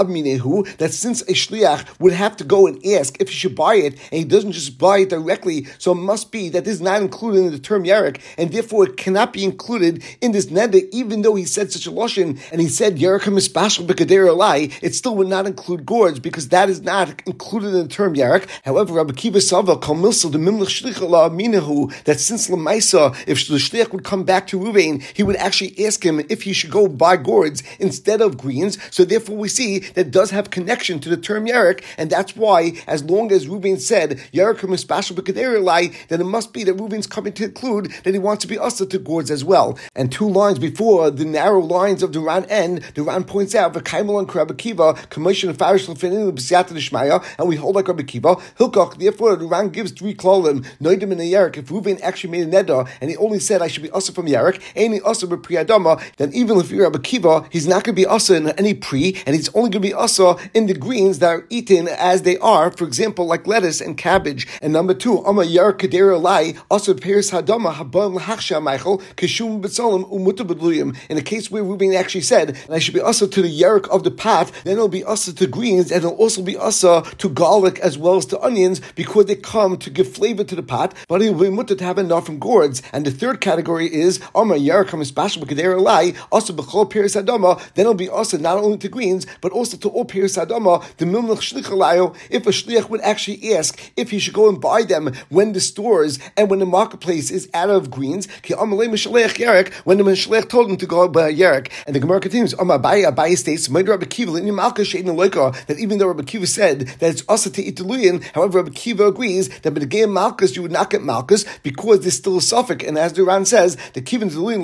minehu, 0.08 0.76
that 0.78 0.92
since 0.92 1.22
a 1.22 1.32
shliach 1.32 2.00
would 2.00 2.12
have 2.12 2.36
to 2.36 2.44
go 2.44 2.66
and 2.66 2.84
ask 2.86 3.20
if 3.20 3.28
he 3.28 3.34
should 3.34 3.54
buy 3.54 3.74
it, 3.74 3.94
and 3.94 4.18
he 4.18 4.24
doesn't 4.24 4.52
just 4.52 4.78
buy 4.78 4.98
it 4.98 5.10
directly, 5.10 5.66
so 5.78 5.92
it 5.92 5.96
must 5.96 6.30
be 6.30 6.48
that 6.50 6.64
this 6.64 6.77
is 6.78 6.82
not 6.82 7.02
included 7.02 7.40
in 7.40 7.52
the 7.52 7.58
term 7.58 7.84
yarak, 7.84 8.20
and 8.36 8.52
therefore 8.52 8.86
it 8.86 8.96
cannot 8.96 9.32
be 9.32 9.42
included 9.44 10.02
in 10.20 10.32
this 10.32 10.46
neder, 10.46 10.82
even 10.92 11.22
though 11.22 11.34
he 11.34 11.44
said 11.44 11.72
such 11.72 11.86
a 11.86 11.90
lashon, 11.90 12.38
and 12.52 12.60
he 12.60 12.68
said 12.68 12.96
yarak 12.96 13.22
mispashal 13.22 13.86
b'kader 13.86 14.34
lai, 14.36 14.70
it 14.80 14.94
still 14.94 15.16
would 15.16 15.28
not 15.28 15.46
include 15.46 15.84
gourds, 15.84 16.18
because 16.20 16.48
that 16.48 16.68
is 16.68 16.80
not 16.82 17.20
included 17.26 17.74
in 17.74 17.82
the 17.82 17.88
term 17.88 18.14
yarak. 18.14 18.46
However, 18.64 18.94
Rabbi 18.94 19.14
Kiva 19.14 19.40
Sava 19.40 19.76
kol 19.76 19.96
milsel 19.96 20.30
the 20.30 20.38
mimlich 20.38 20.82
shlich 20.82 21.00
lav 21.08 21.32
minehu, 21.32 21.92
that 22.04 22.20
since 22.20 22.48
lemaisa, 22.48 23.16
if 23.26 23.46
the 23.48 23.56
shliach 23.56 23.92
would 23.92 24.04
come 24.04 24.24
back 24.24 24.46
to 24.46 24.58
Ruvain, 24.58 25.02
he 25.14 25.22
would 25.22 25.36
actually 25.36 25.74
ask 25.84 26.04
him 26.04 26.20
if 26.28 26.42
he 26.42 26.52
should 26.52 26.70
go 26.70 26.86
buy 26.86 27.16
gourds 27.16 27.62
instead 27.78 28.20
of 28.20 28.38
greens. 28.38 28.78
So 28.90 29.04
therefore, 29.04 29.36
we 29.36 29.48
see 29.48 29.80
that 29.94 30.10
does 30.10 30.30
have 30.30 30.50
connection 30.50 31.00
to 31.00 31.08
the 31.08 31.16
term 31.16 31.46
Yarek, 31.46 31.82
and 31.96 32.10
that's 32.10 32.36
why, 32.36 32.74
as 32.86 33.02
long 33.02 33.32
as 33.32 33.46
Reuven 33.46 33.80
said 33.80 34.20
Yarek 34.32 34.58
mispashal 34.58 35.16
b'kaderelai, 35.16 35.94
then 36.08 36.20
it 36.20 36.24
must 36.24 36.52
be 36.52 36.64
that 36.68 36.76
Reuven's 36.76 37.06
coming 37.06 37.32
to 37.34 37.44
conclude 37.44 37.92
that 38.04 38.14
he 38.14 38.18
wants 38.18 38.42
to 38.42 38.48
be 38.48 38.58
usher 38.58 38.86
to 38.86 38.98
gourds 38.98 39.30
as 39.30 39.44
well. 39.44 39.78
And 39.94 40.12
two 40.12 40.28
lines 40.28 40.58
before 40.58 41.10
the 41.10 41.24
narrow 41.24 41.60
lines 41.60 42.02
of 42.02 42.12
Duran 42.12 42.44
end, 42.46 42.82
Duran 42.94 43.24
points 43.24 43.54
out 43.54 43.74
v'kaimel 43.74 44.18
and 44.18 44.58
Kiva 44.58 44.94
commission 45.10 45.50
of 45.50 45.56
farish 45.56 45.86
lefinin 45.86 46.32
b'siyata 46.32 46.74
d'shmaya, 46.74 47.24
and 47.38 47.48
we 47.48 47.56
hold 47.56 47.76
like 47.76 47.88
Rabbi 47.88 48.02
Kiva 48.02 48.36
hilkach. 48.58 48.98
Therefore, 48.98 49.36
Duran 49.36 49.70
gives 49.70 49.92
three 49.92 50.14
klolim 50.14 50.64
noidim 50.80 51.12
in 51.12 51.20
a. 51.20 51.28
If 51.28 51.66
Reuven 51.66 52.00
actually 52.02 52.30
made 52.30 52.52
a 52.52 52.64
neder 52.64 52.88
and 53.00 53.10
he 53.10 53.16
only 53.16 53.38
said 53.38 53.62
I 53.62 53.68
should 53.68 53.82
be 53.82 53.90
usher 53.90 54.12
from 54.12 54.26
Yarek, 54.26 54.60
any 54.74 55.00
usher 55.00 55.26
b'priyadama, 55.26 56.02
then 56.16 56.32
even 56.34 56.58
if 56.58 56.70
you're 56.70 56.84
Rabbi 56.84 56.98
Kiva, 56.98 57.46
he's 57.50 57.66
not 57.66 57.84
going 57.84 57.94
to 57.94 58.00
be 58.00 58.06
usher 58.06 58.34
in 58.34 58.48
any 58.50 58.74
pre, 58.74 59.16
and 59.26 59.34
he's 59.34 59.48
only 59.50 59.70
going 59.70 59.82
to 59.82 59.88
be 59.88 59.94
usher 59.94 60.34
in 60.54 60.66
the 60.66 60.74
greens 60.74 61.18
that 61.20 61.28
are 61.28 61.46
eaten 61.48 61.88
as 61.88 62.22
they 62.22 62.36
are, 62.38 62.70
for 62.70 62.84
example, 62.84 63.26
like 63.26 63.46
lettuce 63.46 63.80
and 63.80 63.96
cabbage. 63.96 64.46
And 64.60 64.72
number 64.72 64.94
two, 64.94 65.24
Ama 65.26 65.44
Yar 65.44 65.72
Kedera 65.72 66.20
Lai, 66.20 66.54
also 66.70 66.94
Paris 66.94 67.30
Hadama, 67.30 67.72
Habam 67.72 68.18
Lahachsha 68.18 68.62
Michael, 68.62 68.98
Kishum 69.16 69.60
Betzolim, 69.60 70.10
Umutabadluyim. 70.10 70.96
In 71.08 71.16
the 71.16 71.22
case 71.22 71.50
where 71.50 71.62
Ruben 71.62 71.94
actually 71.94 72.22
said, 72.22 72.50
and 72.50 72.74
I 72.74 72.78
should 72.78 72.94
be 72.94 73.00
also 73.00 73.26
to 73.26 73.42
the 73.42 73.48
yark 73.48 73.88
of 73.88 74.04
the 74.04 74.10
pot, 74.10 74.50
then 74.64 74.74
it'll 74.74 74.88
be 74.88 75.04
also 75.04 75.32
to 75.32 75.46
greens, 75.46 75.90
and 75.90 76.04
it'll 76.04 76.16
also 76.16 76.42
be 76.42 76.56
also 76.56 77.02
to 77.02 77.28
garlic 77.28 77.78
as 77.80 77.96
well 77.98 78.16
as 78.16 78.26
to 78.26 78.40
onions, 78.40 78.80
because 78.94 79.26
they 79.26 79.36
come 79.36 79.76
to 79.78 79.90
give 79.90 80.12
flavor 80.12 80.44
to 80.44 80.54
the 80.54 80.62
pot, 80.62 80.94
but 81.08 81.22
it 81.22 81.30
will 81.34 81.44
be 81.44 81.50
mutter 81.50 81.74
to 81.74 81.84
have 81.84 81.98
enough 81.98 82.26
from 82.26 82.38
gourds. 82.38 82.82
And 82.92 83.04
the 83.04 83.10
third 83.10 83.40
category 83.40 83.92
is 83.92 84.20
Ama 84.34 84.56
Yar 84.56 84.84
Kamis 84.84 85.12
Bashal 85.12 85.44
Kedera 85.44 85.80
Lai, 85.80 86.14
also 86.30 86.52
Bechol 86.52 86.90
Paris 86.90 87.14
Hadama, 87.14 87.58
then 87.74 87.84
it'll 87.84 87.94
be 87.94 88.08
also 88.08 88.38
not 88.38 88.58
only 88.58 88.78
to 88.78 88.88
greens, 88.88 89.26
but 89.40 89.52
also 89.52 89.76
to 89.76 89.88
all 89.88 90.04
Paris 90.04 90.36
Hadama, 90.36 90.84
the 90.96 91.04
Milnach 91.04 91.40
Shlichalayo, 91.40 92.16
if 92.30 92.46
a 92.46 92.50
shliach 92.50 92.88
would 92.88 93.00
actually 93.00 93.54
ask 93.54 93.78
if 93.96 94.10
he 94.10 94.18
should 94.18 94.34
go 94.34 94.48
and 94.48 94.60
buy 94.60 94.82
them 94.82 95.12
when 95.28 95.52
the 95.52 95.60
stores 95.60 96.18
and 96.36 96.47
when 96.48 96.58
the 96.58 96.66
marketplace 96.66 97.30
is 97.30 97.48
out 97.54 97.70
of 97.70 97.90
greens, 97.90 98.28
when 98.48 99.98
the 99.98 100.04
Mishleach 100.04 100.48
told 100.48 100.70
him 100.70 100.76
to 100.76 100.86
go 100.86 101.08
buy 101.08 101.32
Yerek. 101.32 101.70
And 101.86 101.94
the 101.94 102.00
Gemara 102.00 102.20
continues, 102.20 102.54
Abai, 102.54 103.04
Abai 103.04 103.36
states, 103.36 103.68
that 103.68 105.76
even 105.78 105.98
though 105.98 106.06
Rabbi 106.06 106.22
Kiva 106.22 106.46
said 106.46 106.80
that 106.80 107.10
it's 107.10 107.24
also 107.28 107.50
to 107.50 107.62
eat 107.62 107.76
deluyan, 107.76 108.22
however, 108.34 108.58
Rabbi 108.58 108.74
Kiva 108.74 109.08
agrees 109.08 109.48
that 109.60 109.72
by 109.72 109.80
the 109.80 109.86
game 109.86 110.12
Malchus 110.12 110.56
you 110.56 110.62
would 110.62 110.72
not 110.72 110.90
get 110.90 111.02
Malchus 111.02 111.44
because 111.62 112.00
there's 112.00 112.16
still 112.16 112.38
a 112.38 112.42
suffix. 112.42 112.84
And 112.84 112.98
as 112.98 113.12
Duran 113.12 113.44
says, 113.44 113.76
the 113.94 114.02
Kiva 114.02 114.26
deluyan 114.26 114.58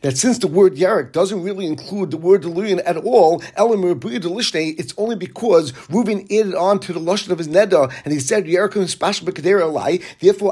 that 0.00 0.16
since 0.16 0.38
the 0.38 0.46
word 0.46 0.74
Yerek 0.74 1.12
doesn't 1.12 1.42
really 1.42 1.66
include 1.66 2.10
the 2.10 2.16
word 2.16 2.42
deluyan 2.42 2.82
at 2.84 2.96
all, 2.96 3.42
it's 3.56 4.94
only 4.96 5.16
because 5.16 5.72
Reuven 5.72 6.24
added 6.24 6.54
on 6.54 6.80
to 6.80 6.92
the 6.92 7.00
lashon 7.00 7.30
of 7.30 7.38
his 7.38 7.48
neder, 7.48 7.92
and 8.04 8.12
he 8.12 8.20
said 8.20 8.44
Yerikim 8.44 8.88
special 8.88 9.26
lai. 9.72 10.00
Therefore, 10.20 10.40
Afagad 10.40 10.40
the 10.40 10.40
Milch 10.40 10.40
Shlich 10.40 10.40
allow, 10.40 10.49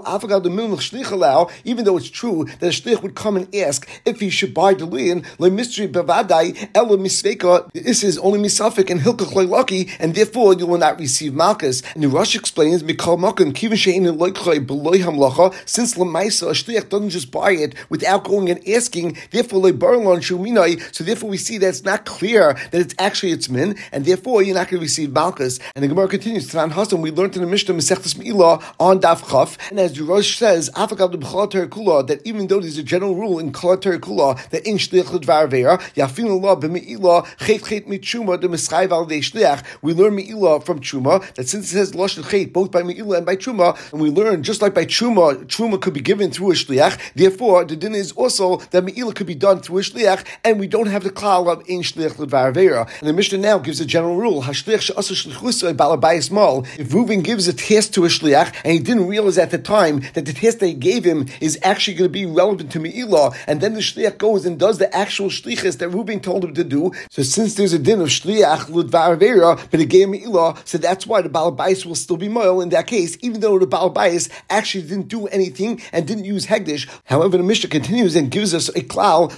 even 1.65 1.85
though 1.85 1.97
it's 1.97 2.11
true 2.11 2.45
that 2.61 2.62
a 2.62 2.69
shlich 2.69 3.03
would 3.03 3.15
come 3.15 3.37
and 3.37 3.55
ask 3.55 3.89
if 4.05 4.20
he 4.20 4.31
should 4.31 4.55
buy 4.55 4.75
deluyan, 4.75 5.25
le 5.39 5.51
mystery 5.51 5.89
bevadai 5.89 6.70
ela 6.75 6.96
misveka. 6.96 7.70
This 7.72 8.03
is 8.03 8.19
only 8.19 8.39
misafik 8.39 8.91
and 8.91 9.01
hilkach 9.01 9.49
lucky, 9.49 9.91
and 9.99 10.15
therefore 10.15 10.55
you 10.55 10.67
will 10.67 10.79
not 10.79 10.99
receive 10.99 11.34
malchus. 11.34 11.82
And 11.94 12.03
the 12.03 12.08
Rosh 12.08 12.34
explains 12.37 12.82
mikol 12.82 13.19
makom 13.19 13.53
kivin 13.53 13.72
shein 13.72 14.03
loichloi 14.17 14.67
beloy 14.67 14.99
hamlacha. 14.99 15.55
Since 15.69 15.94
lemaisa 15.94 16.49
a 16.49 16.53
shlich 16.53 16.89
doesn't 16.89 17.11
just 17.11 17.31
buy 17.31 17.53
it 17.53 17.75
without 17.89 18.25
going 18.25 18.51
and 18.51 18.67
asking, 18.69 19.17
therefore 19.31 19.61
le 19.61 19.72
barlon 19.72 20.20
shuminai. 20.20 20.94
So 20.94 21.05
therefore 21.05 21.31
we 21.31 21.37
see 21.37 21.58
that 21.58 21.69
it's 21.69 21.84
not 21.84 22.05
clear 22.05 22.55
that 22.70 22.81
it's 22.81 22.94
actually 22.99 23.32
its 23.32 23.49
min, 23.49 23.77
and 23.93 24.05
therefore 24.05 24.43
you're 24.43 24.55
not 24.55 24.69
going 24.69 24.81
to 24.81 24.84
receive 24.84 25.13
malchus. 25.13 25.58
And 25.75 25.82
the 25.82 25.89
Gemara 25.89 26.08
continues, 26.08 26.51
Tanan 26.51 26.72
Hasan, 26.72 27.01
we 27.01 27.11
learned 27.11 27.37
in 27.37 27.43
the 27.43 27.49
Mishnah 27.49 27.75
Mesechtes 27.75 28.17
Me'ilah 28.19 28.63
on 28.79 29.01
Daf 29.01 29.29
Chaf, 29.31 29.58
and 29.70 29.79
as 29.79 29.88
the 29.95 30.05
Rosh 30.05 30.37
says, 30.37 30.71
that 30.71 32.21
even 32.25 32.47
though 32.47 32.61
there's 32.61 32.79
a 32.79 32.83
general 32.83 33.15
rule 33.15 33.39
in 33.39 33.53
Kula 33.53 33.77
Kula 33.99 34.49
that 34.51 34.67
in 34.67 34.77
Shliach 34.77 35.05
Ledvar 35.05 35.49
Vera, 35.51 35.79
Yafin 35.95 36.31
Allah 36.31 36.57
b'Me'ilah 36.57 37.27
Chet 37.39 37.65
Chet 37.65 37.87
Mitchuma 37.87 38.41
de 38.41 38.49
Mischayv 38.49 38.91
Al 38.91 39.07
Shliach, 39.07 39.65
we 39.83 39.93
learn 39.93 40.17
Me'ilah 40.17 40.65
from 40.65 40.81
Chuma, 40.81 41.23
that 41.35 41.49
since 41.49 41.67
it 41.67 41.73
says 41.73 41.93
Lashon 41.93 42.29
Chet, 42.31 42.53
both 42.53 42.71
by 42.71 42.83
Me'ilah 42.83 43.19
and 43.19 43.27
by 43.27 43.37
Chuma, 43.37 43.77
and 43.93 44.01
we 44.01 44.11
learn 44.11 44.43
just 44.43 44.63
like 44.63 44.75
by 44.75 44.85
Chuma, 44.85 45.45
Chuma 45.47 45.81
could 45.81 45.95
be 45.95 46.01
given 46.01 46.31
through 46.31 46.53
a 46.53 46.55
Shliach, 46.55 46.99
therefore 47.15 47.65
the 47.65 47.77
din 47.77 47.95
is 47.95 48.13
also 48.13 48.57
that 48.71 48.85
Me'ilah 48.85 49.15
could 49.15 49.27
be 49.27 49.35
done 49.35 49.61
through 49.61 49.79
a 49.79 49.83
Shliach, 49.83 50.25
and 50.45 50.59
we 50.61 50.67
don't 50.67 50.87
have 50.87 51.05
the 51.05 51.11
Klal 51.11 51.51
of 51.51 51.69
in 51.69 51.81
Shliach 51.81 52.15
Ledvar 52.17 52.53
Vera. 52.55 52.89
And 53.01 53.09
the 53.09 53.13
Mishnah 53.13 53.39
now 53.39 53.59
gives 53.59 53.81
a 53.81 53.87
general 53.87 54.17
rule, 54.17 54.43
Hashliach 54.43 54.81
She'asa 54.81 55.15
Shlichusa 55.15 55.75
Balabayis 55.75 56.31
Mal, 56.31 56.65
if 56.79 56.89
Reuven 56.89 57.23
gives 57.23 57.49
a 57.49 57.53
test 57.53 57.95
to 57.95 58.05
a 58.05 58.09
shliach 58.09 58.55
and 58.65 58.73
he 58.73 58.79
didn't 58.79 59.07
realize 59.07 59.39
at 59.39 59.51
the 59.51 59.59
time 59.69 60.01
that 60.15 60.25
the 60.25 60.32
test 60.32 60.60
they 60.60 60.75
gave 60.75 61.05
him 61.05 61.27
is 61.41 61.58
actually 61.63 61.96
going 61.98 62.08
to 62.08 62.19
be 62.22 62.27
relevant 62.27 62.72
to 62.72 62.81
Me'ilah, 62.81 63.37
and 63.46 63.60
then 63.60 63.75
the 63.75 63.81
shliach 63.81 64.17
goes 64.19 64.46
and 64.46 64.58
does 64.58 64.79
the 64.79 64.89
actual 64.94 65.29
shlichus 65.29 65.79
that 65.79 65.91
Reuven 65.91 66.22
told 66.22 66.44
him 66.44 66.55
to 66.55 66.65
do. 66.65 66.93
So 67.10 67.22
since 67.22 67.55
there's 67.55 67.75
a 67.75 67.79
din 67.79 68.01
of 68.01 68.08
shliach 68.08 68.63
ludvar 68.77 69.19
vera, 69.19 69.58
but 69.70 69.81
he 69.81 69.87
gave 69.87 70.08
Me'ilah, 70.08 70.51
so 70.67 70.79
that's 70.79 71.06
why 71.06 71.20
the 71.22 71.29
balabais 71.29 71.84
will 71.84 71.94
still 71.94 72.17
be 72.17 72.29
moil 72.29 72.60
in 72.60 72.70
that 72.70 72.87
case, 72.87 73.19
even 73.20 73.41
though 73.41 73.58
the 73.58 73.67
balabais 73.67 74.31
actually 74.48 74.84
didn't 74.91 75.08
do 75.08 75.27
anything 75.29 75.81
and 75.93 76.06
didn't 76.06 76.25
use 76.25 76.46
hegdish. 76.46 76.89
However, 77.05 77.37
the 77.37 77.43
Mishnah 77.43 77.70
continues 77.70 78.17
and 78.17 78.31
gives 78.31 78.55
us 78.55 78.69
a 78.70 78.82
klal 78.82 79.32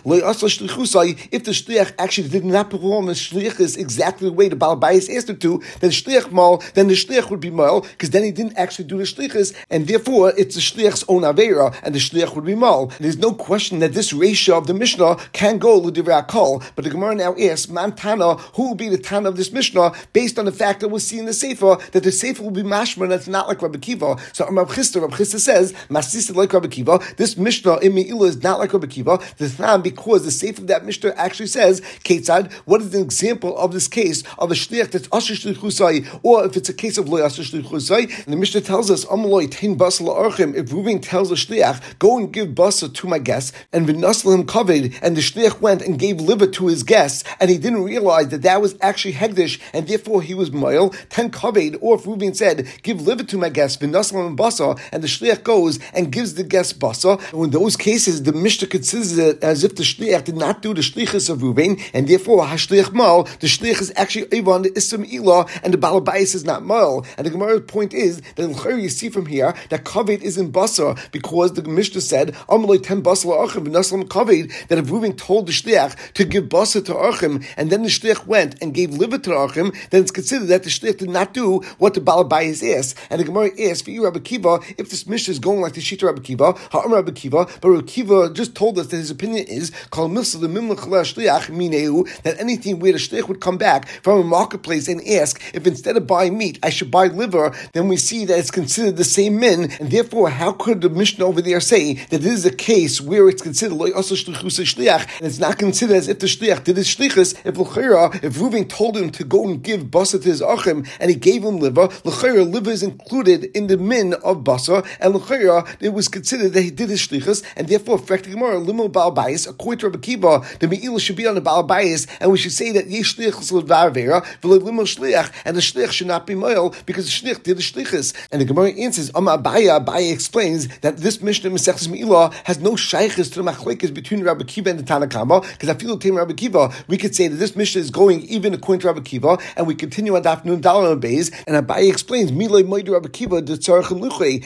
if 1.32 1.44
the 1.44 1.52
shliach 1.60 1.94
actually 1.98 2.28
did 2.28 2.44
not 2.44 2.70
perform 2.70 3.06
the 3.06 3.12
shlichus 3.12 3.76
exactly 3.76 4.28
the 4.28 4.32
way 4.32 4.48
the 4.48 4.56
balabais 4.56 5.14
asked 5.14 5.28
him 5.28 5.38
to, 5.38 5.62
then 5.80 5.90
shliach 5.90 6.30
mal, 6.30 6.62
then 6.74 6.88
the 6.88 6.94
shliach 6.94 7.30
would 7.30 7.40
be 7.40 7.50
mal, 7.50 7.80
because 7.80 8.10
then 8.10 8.22
he 8.22 8.30
didn't 8.30 8.56
actually 8.56 8.86
do 8.86 8.98
the 8.98 9.04
shlichus, 9.04 9.54
and 9.70 9.86
therefore 9.86 10.19
it's 10.28 10.54
the 10.54 10.60
shliach's 10.60 11.04
own 11.08 11.22
avera, 11.22 11.74
and 11.82 11.94
the 11.94 11.98
shliach 11.98 12.34
would 12.34 12.44
be 12.44 12.54
mal. 12.54 12.86
There's 13.00 13.18
no 13.18 13.32
question 13.32 13.78
that 13.80 13.92
this 13.92 14.12
ratio 14.12 14.58
of 14.58 14.66
the 14.66 14.74
Mishnah 14.74 15.16
can 15.32 15.58
go 15.58 15.76
l'divrei 15.76 16.26
kol, 16.26 16.62
but 16.76 16.84
the 16.84 16.90
Gemara 16.90 17.14
now 17.14 17.34
asks, 17.36 17.68
Man 17.68 17.92
Tana, 17.92 18.34
who 18.54 18.68
will 18.68 18.74
be 18.74 18.88
the 18.88 18.98
Tana 18.98 19.28
of 19.28 19.36
this 19.36 19.52
Mishnah, 19.52 19.92
based 20.12 20.38
on 20.38 20.44
the 20.44 20.52
fact 20.52 20.80
that 20.80 20.88
we'll 20.88 21.00
see 21.00 21.18
in 21.18 21.26
the 21.26 21.32
Sefer 21.32 21.76
that 21.92 22.02
the 22.02 22.12
Sefer 22.12 22.42
will 22.42 22.50
be 22.50 22.62
mashma 22.62 23.04
and 23.04 23.12
it's 23.12 23.28
not 23.28 23.48
like 23.48 23.62
Rabbi 23.62 23.78
Kiva. 23.78 24.16
So 24.32 24.46
Rabbi 24.48 24.72
Chisda, 24.72 25.00
Rabbi 25.00 25.16
Chisda 25.16 25.38
says, 25.38 25.72
Masisa 25.88 26.34
like 26.34 26.52
Rabbi 26.52 26.68
Kiva, 26.68 27.00
this 27.16 27.36
Mishnah 27.36 27.78
in 27.78 27.94
Me'ilah 27.94 28.28
is 28.28 28.42
not 28.42 28.58
like 28.58 28.72
Rabbi 28.72 28.86
Kiva, 28.86 29.18
the 29.38 29.48
Than, 29.48 29.82
because 29.82 30.24
the 30.24 30.30
Sefer 30.30 30.62
of 30.62 30.66
that 30.68 30.84
Mishnah 30.84 31.14
actually 31.16 31.46
says, 31.46 31.80
Ketzad, 32.04 32.52
what 32.64 32.80
is 32.80 32.94
an 32.94 33.02
example 33.02 33.56
of 33.56 33.72
this 33.72 33.88
case 33.88 34.22
of 34.38 34.50
a 34.50 34.54
shliach 34.54 34.90
that's 34.90 35.08
Asher 35.12 35.34
Shlichusai, 35.34 36.20
or 36.22 36.44
if 36.44 36.56
it's 36.56 36.68
a 36.68 36.74
case 36.74 36.98
of 36.98 37.08
Loy 37.08 37.24
Asher 37.24 37.42
Shlichusai, 37.42 38.24
and 38.24 38.32
the 38.32 38.36
Mishnah 38.36 38.60
tells 38.60 38.90
us, 38.90 39.04
Amaloi 39.06 39.50
Tain 39.50 39.76
Basal 39.76 40.09
If 40.10 40.70
Reuven 40.70 41.02
tells 41.02 41.28
the 41.30 41.34
shliach, 41.34 41.98
go 41.98 42.18
and 42.18 42.32
give 42.32 42.48
basa 42.48 42.92
to 42.92 43.08
my 43.08 43.18
guests, 43.18 43.52
and 43.72 43.86
Vinaslim 43.86 44.46
covered, 44.46 44.94
and 45.02 45.16
the 45.16 45.20
shliach 45.20 45.60
went 45.60 45.82
and 45.82 45.98
gave 45.98 46.20
liver 46.20 46.46
to 46.46 46.66
his 46.66 46.82
guests, 46.82 47.24
and 47.40 47.50
he 47.50 47.58
didn't 47.58 47.84
realize 47.84 48.28
that 48.28 48.42
that 48.42 48.60
was 48.60 48.76
actually 48.80 49.14
Hegdish, 49.14 49.60
and 49.72 49.86
therefore 49.86 50.22
he 50.22 50.34
was 50.34 50.50
mile, 50.50 50.90
ten 51.08 51.30
covered, 51.30 51.76
or 51.80 51.96
if 51.96 52.04
Reuven 52.04 52.36
said, 52.36 52.68
give 52.82 53.00
liver 53.00 53.24
to 53.24 53.38
my 53.38 53.48
guests, 53.48 53.76
Vinaslim 53.82 54.28
and 54.28 54.38
basa, 54.38 54.78
and 54.92 55.02
the 55.02 55.08
shliach 55.08 55.42
goes 55.42 55.78
and 55.94 56.12
gives 56.12 56.34
the 56.34 56.44
guests 56.44 56.72
basa, 56.72 57.20
in 57.32 57.50
those 57.50 57.76
cases, 57.76 58.22
the 58.22 58.32
Mishnah 58.32 58.68
considers 58.68 59.18
it 59.18 59.42
as 59.42 59.64
if 59.64 59.76
the 59.76 59.82
shliach 59.82 60.24
did 60.24 60.36
not 60.36 60.62
do 60.62 60.74
the 60.74 60.82
shlichus 60.82 61.30
of 61.30 61.38
Reuven, 61.38 61.80
and 61.92 62.06
therefore 62.08 62.44
hashliach 62.44 62.92
mal, 62.92 63.24
the 63.40 63.46
shliach 63.46 63.80
is 63.80 63.92
actually 63.96 64.26
Avon, 64.32 64.62
the 64.62 64.70
Isam 64.70 65.04
Ilah, 65.10 65.48
and 65.62 65.72
the 65.74 65.78
Balabais 65.78 66.34
is 66.34 66.44
not 66.44 66.64
mal. 66.64 67.04
And 67.16 67.26
the 67.26 67.30
Gemara's 67.30 67.62
point 67.62 67.94
is 67.94 68.20
that 68.36 68.50
you 68.80 68.88
see 68.88 69.08
from 69.08 69.26
here 69.26 69.54
that 69.70 69.84
kaved 70.04 70.22
is 70.22 70.38
in 70.38 70.52
basar 70.52 70.98
because 71.12 71.54
the 71.54 71.62
Mishnah 71.62 72.00
said 72.00 72.34
Amalei 72.48 72.82
ten 72.82 73.02
basar 73.02 73.46
archim 73.46 73.66
v'naslam 73.66 74.04
kaved 74.04 74.68
that 74.68 74.78
if 74.78 74.86
Reuven 74.86 75.16
told 75.16 75.46
the 75.46 75.52
shliach 75.52 76.12
to 76.14 76.24
give 76.24 76.44
basar 76.44 76.84
to 76.86 76.94
archim 76.94 77.44
and 77.56 77.70
then 77.70 77.82
the 77.82 77.88
shliach 77.88 78.26
went 78.26 78.60
and 78.62 78.74
gave 78.74 78.90
liver 78.90 79.18
to 79.18 79.30
archim, 79.30 79.74
then 79.90 80.02
it's 80.02 80.10
considered 80.10 80.46
that 80.46 80.62
the 80.62 80.70
shliach 80.70 80.98
did 80.98 81.10
not 81.10 81.34
do 81.34 81.60
what 81.78 81.94
the 81.94 82.00
Balabais 82.00 82.62
asked. 82.76 82.96
And 83.10 83.20
the 83.20 83.24
Gemara 83.24 83.50
asks 83.60 83.82
for 83.82 83.90
you, 83.90 84.04
Rabbi 84.04 84.20
Kiva, 84.20 84.60
if 84.78 84.90
this 84.90 85.06
Mishnah 85.06 85.32
is 85.32 85.38
going 85.38 85.60
like 85.60 85.74
the 85.74 85.80
Shita 85.80 86.04
Rabbi 86.04 86.22
Kiva, 86.22 86.54
Ha'am 86.72 86.92
Rabbi 86.92 87.12
Kiva, 87.12 87.46
but 87.60 87.68
Rabbi 87.68 87.86
Kiva 87.86 88.30
just 88.32 88.54
told 88.54 88.78
us 88.78 88.88
that 88.88 88.96
his 88.96 89.10
opinion 89.10 89.46
is 89.46 89.70
Kol 89.90 90.08
Milsa 90.08 90.40
the 90.40 90.48
Shliach 90.48 92.22
that 92.22 92.40
anything 92.40 92.78
where 92.78 92.92
the 92.92 92.98
shliach 92.98 93.28
would 93.28 93.40
come 93.40 93.58
back 93.58 93.88
from 94.02 94.20
a 94.20 94.24
marketplace 94.24 94.88
and 94.88 95.06
ask 95.06 95.40
if 95.54 95.66
instead 95.66 95.96
of 95.96 96.06
buying 96.06 96.36
meat 96.36 96.58
I 96.62 96.70
should 96.70 96.90
buy 96.90 97.06
liver, 97.06 97.54
then 97.72 97.88
we 97.88 97.96
see 97.96 98.24
that 98.26 98.38
it's 98.38 98.50
considered 98.50 98.96
the 98.96 99.04
same 99.04 99.38
min, 99.40 99.70
and 99.80 99.89
therefore 99.90 100.30
how 100.30 100.52
could 100.52 100.80
the 100.80 100.88
Mishnah 100.88 101.24
over 101.24 101.40
there 101.40 101.60
say 101.60 101.94
that 101.94 102.22
this 102.22 102.32
is 102.32 102.46
a 102.46 102.54
case 102.54 103.00
where 103.00 103.28
it's 103.28 103.42
considered 103.42 103.74
loy 103.74 103.90
also 103.92 104.14
shliach 104.14 105.18
and 105.18 105.26
it's 105.26 105.38
not 105.38 105.58
considered 105.58 105.96
as 105.96 106.08
if 106.08 106.18
the 106.18 106.26
shliach 106.26 106.64
did 106.64 106.76
his 106.76 106.86
shlichus 106.86 107.34
if 107.44 107.56
l'chira 107.56 108.14
if 108.22 108.34
Reuven 108.36 108.68
told 108.68 108.96
him 108.96 109.10
to 109.10 109.24
go 109.24 109.48
and 109.48 109.62
give 109.62 109.84
basa 109.84 110.20
to 110.22 110.28
his 110.28 110.42
achim 110.42 110.84
and 110.98 111.10
he 111.10 111.16
gave 111.16 111.44
him 111.44 111.58
liver 111.58 111.88
l'chira 112.04 112.50
liver 112.50 112.70
is 112.70 112.82
included 112.82 113.44
in 113.56 113.66
the 113.66 113.76
min 113.76 114.14
of 114.24 114.38
basa 114.38 114.86
and 115.00 115.14
l'chira 115.14 115.66
it 115.80 115.92
was 115.92 116.08
considered 116.08 116.52
that 116.52 116.62
he 116.62 116.70
did 116.70 116.88
his 116.88 117.06
shlichus 117.06 117.44
and 117.56 117.68
therefore 117.68 117.98
fractic 117.98 118.32
gemara 118.32 118.58
limo 118.58 118.88
bal 118.88 119.10
bias 119.10 119.46
according 119.46 119.78
to 119.78 119.88
Rabbi 119.88 120.00
Kiva 120.00 120.44
the 120.60 120.66
meila 120.66 121.00
should 121.00 121.16
be 121.16 121.26
on 121.26 121.34
the 121.34 121.40
bal 121.40 121.62
bias 121.62 122.06
and 122.20 122.30
we 122.30 122.38
should 122.38 122.52
say 122.52 122.72
that 122.72 122.86
yesh 122.86 123.16
shlichus 123.16 123.52
l'varvera 123.52 124.24
v'limo 124.42 124.82
shliach 124.82 125.32
and 125.44 125.56
the 125.56 125.60
shlich 125.60 125.92
should 125.92 126.06
not 126.06 126.26
be 126.26 126.34
moil 126.34 126.74
because 126.86 127.04
the 127.06 127.10
shlich 127.10 127.42
did 127.42 127.56
the 127.56 127.62
shlichus. 127.62 128.14
And 128.30 128.40
the 128.40 128.44
Gemara 128.44 128.70
answers 128.70 129.10
Amma 129.14 129.38
Abaya 129.80 130.12
explains 130.12 130.68
that 130.78 130.98
this 130.98 131.20
Mishnah 131.22 131.50
Mesechus 131.50 131.88
Me'ilah 131.88 132.32
has 132.44 132.58
no 132.58 132.76
shaykhs 132.76 133.30
to 133.30 133.42
the 133.42 133.50
machlekes 133.50 133.92
between 133.92 134.22
Rabbi 134.22 134.44
Kiva 134.44 134.70
and 134.70 134.78
the 134.78 134.82
Tanakama 134.82 135.42
because 135.52 135.68
I 135.68 135.74
feel 135.74 135.94
like 135.94 136.04
Rabbi 136.04 136.32
Kiva 136.34 136.72
we 136.88 136.96
could 136.96 137.14
say 137.14 137.28
that 137.28 137.36
this 137.36 137.56
Mishnah 137.56 137.80
is 137.80 137.90
going 137.90 138.22
even 138.22 138.54
according 138.54 138.80
to 138.80 138.88
Rabbi 138.88 139.00
Kiva 139.00 139.38
and 139.56 139.66
we 139.66 139.74
continue 139.74 140.16
on 140.16 140.22
Daf 140.22 140.44
Nun 140.44 140.60
Dalal 140.60 140.96
Beis 140.96 141.32
and 141.46 141.56
Abaya 141.56 141.88
explains 141.88 142.32
Milay 142.32 142.62
Moida 142.62 142.92
Rabbi 142.92 143.08
Kiva 143.08 143.40
the 143.40 143.56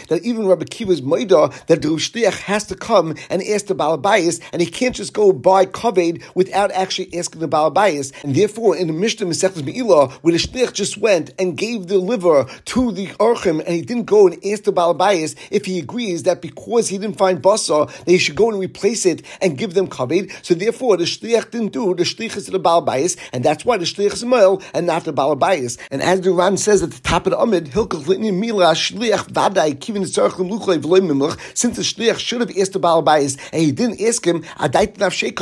that 0.08 0.20
even 0.24 0.46
Rabbi 0.46 0.64
Kiva's 0.64 1.00
Moida 1.00 1.52
that 1.66 1.82
the 1.82 1.88
Shliach 1.88 2.40
has 2.42 2.64
to 2.66 2.74
come 2.74 3.14
and 3.30 3.42
ask 3.42 3.66
the 3.66 3.74
Balabayas 3.74 4.40
and 4.52 4.60
he 4.60 4.68
can't 4.68 4.94
just 4.94 5.12
go 5.12 5.32
buy 5.32 5.66
Kaved 5.66 6.22
without 6.34 6.70
actually 6.72 7.16
asking 7.16 7.40
the 7.40 7.48
Balabayas 7.48 8.12
and 8.22 8.34
therefore 8.34 8.76
in 8.76 8.86
the 8.86 8.92
Mishnah 8.92 9.26
Mesechus 9.26 9.62
Me'ilah 9.62 10.12
where 10.12 10.32
the 10.32 10.38
Shliach 10.38 10.72
just 10.72 10.98
went 10.98 11.32
and 11.38 11.56
gave 11.56 11.86
the 11.86 11.98
liver 11.98 12.46
to 12.66 12.92
the 12.92 13.06
Archim 13.18 13.60
and 13.60 13.74
he 13.74 13.82
didn't 13.82 14.04
go 14.04 14.26
and 14.26 14.34
ask 14.46 14.64
the 14.64 14.72
If 15.50 15.66
he 15.66 15.78
agrees 15.78 16.22
that 16.24 16.42
because 16.42 16.88
he 16.88 16.98
didn't 16.98 17.18
find 17.18 17.42
Basa, 17.42 17.86
that 18.04 18.10
he 18.10 18.18
should 18.18 18.36
go 18.36 18.50
and 18.50 18.58
replace 18.58 19.06
it 19.06 19.22
and 19.40 19.58
give 19.58 19.74
them 19.74 19.88
Kaved. 19.88 20.32
So 20.44 20.54
therefore, 20.54 20.96
the 20.96 21.04
Shliach 21.04 21.50
didn't 21.50 21.72
do, 21.72 21.94
the 21.94 22.04
Shliach 22.04 22.36
is 22.36 22.46
the 22.46 22.60
Balabayas, 22.60 23.16
and 23.32 23.44
that's 23.44 23.64
why 23.64 23.76
the 23.76 23.84
Shliach 23.84 24.12
is 24.12 24.24
Mil 24.24 24.62
and 24.72 24.86
not 24.86 25.04
the 25.04 25.12
Balabayas. 25.12 25.78
And 25.90 26.02
as 26.02 26.20
the 26.20 26.32
Ran 26.32 26.56
says 26.56 26.82
at 26.82 26.90
the 26.90 27.00
top 27.00 27.26
of 27.26 27.32
the 27.32 27.40
Amid, 27.40 27.68
Hilkach 27.68 28.06
Mila 28.06 28.72
Shliach 28.74 29.32
Vadai 29.32 29.74
Kivin 29.76 30.04
since 31.54 31.76
the 31.76 31.82
Shliach 31.82 32.18
should 32.18 32.40
have 32.40 32.50
asked 32.58 32.72
the 32.72 32.80
Balabayas 32.80 33.38
and 33.52 33.62
he 33.62 33.72
didn't 33.72 34.00
ask 34.00 34.26
him, 34.26 34.42
Adait 34.58 34.96
Nafshei 34.96 35.34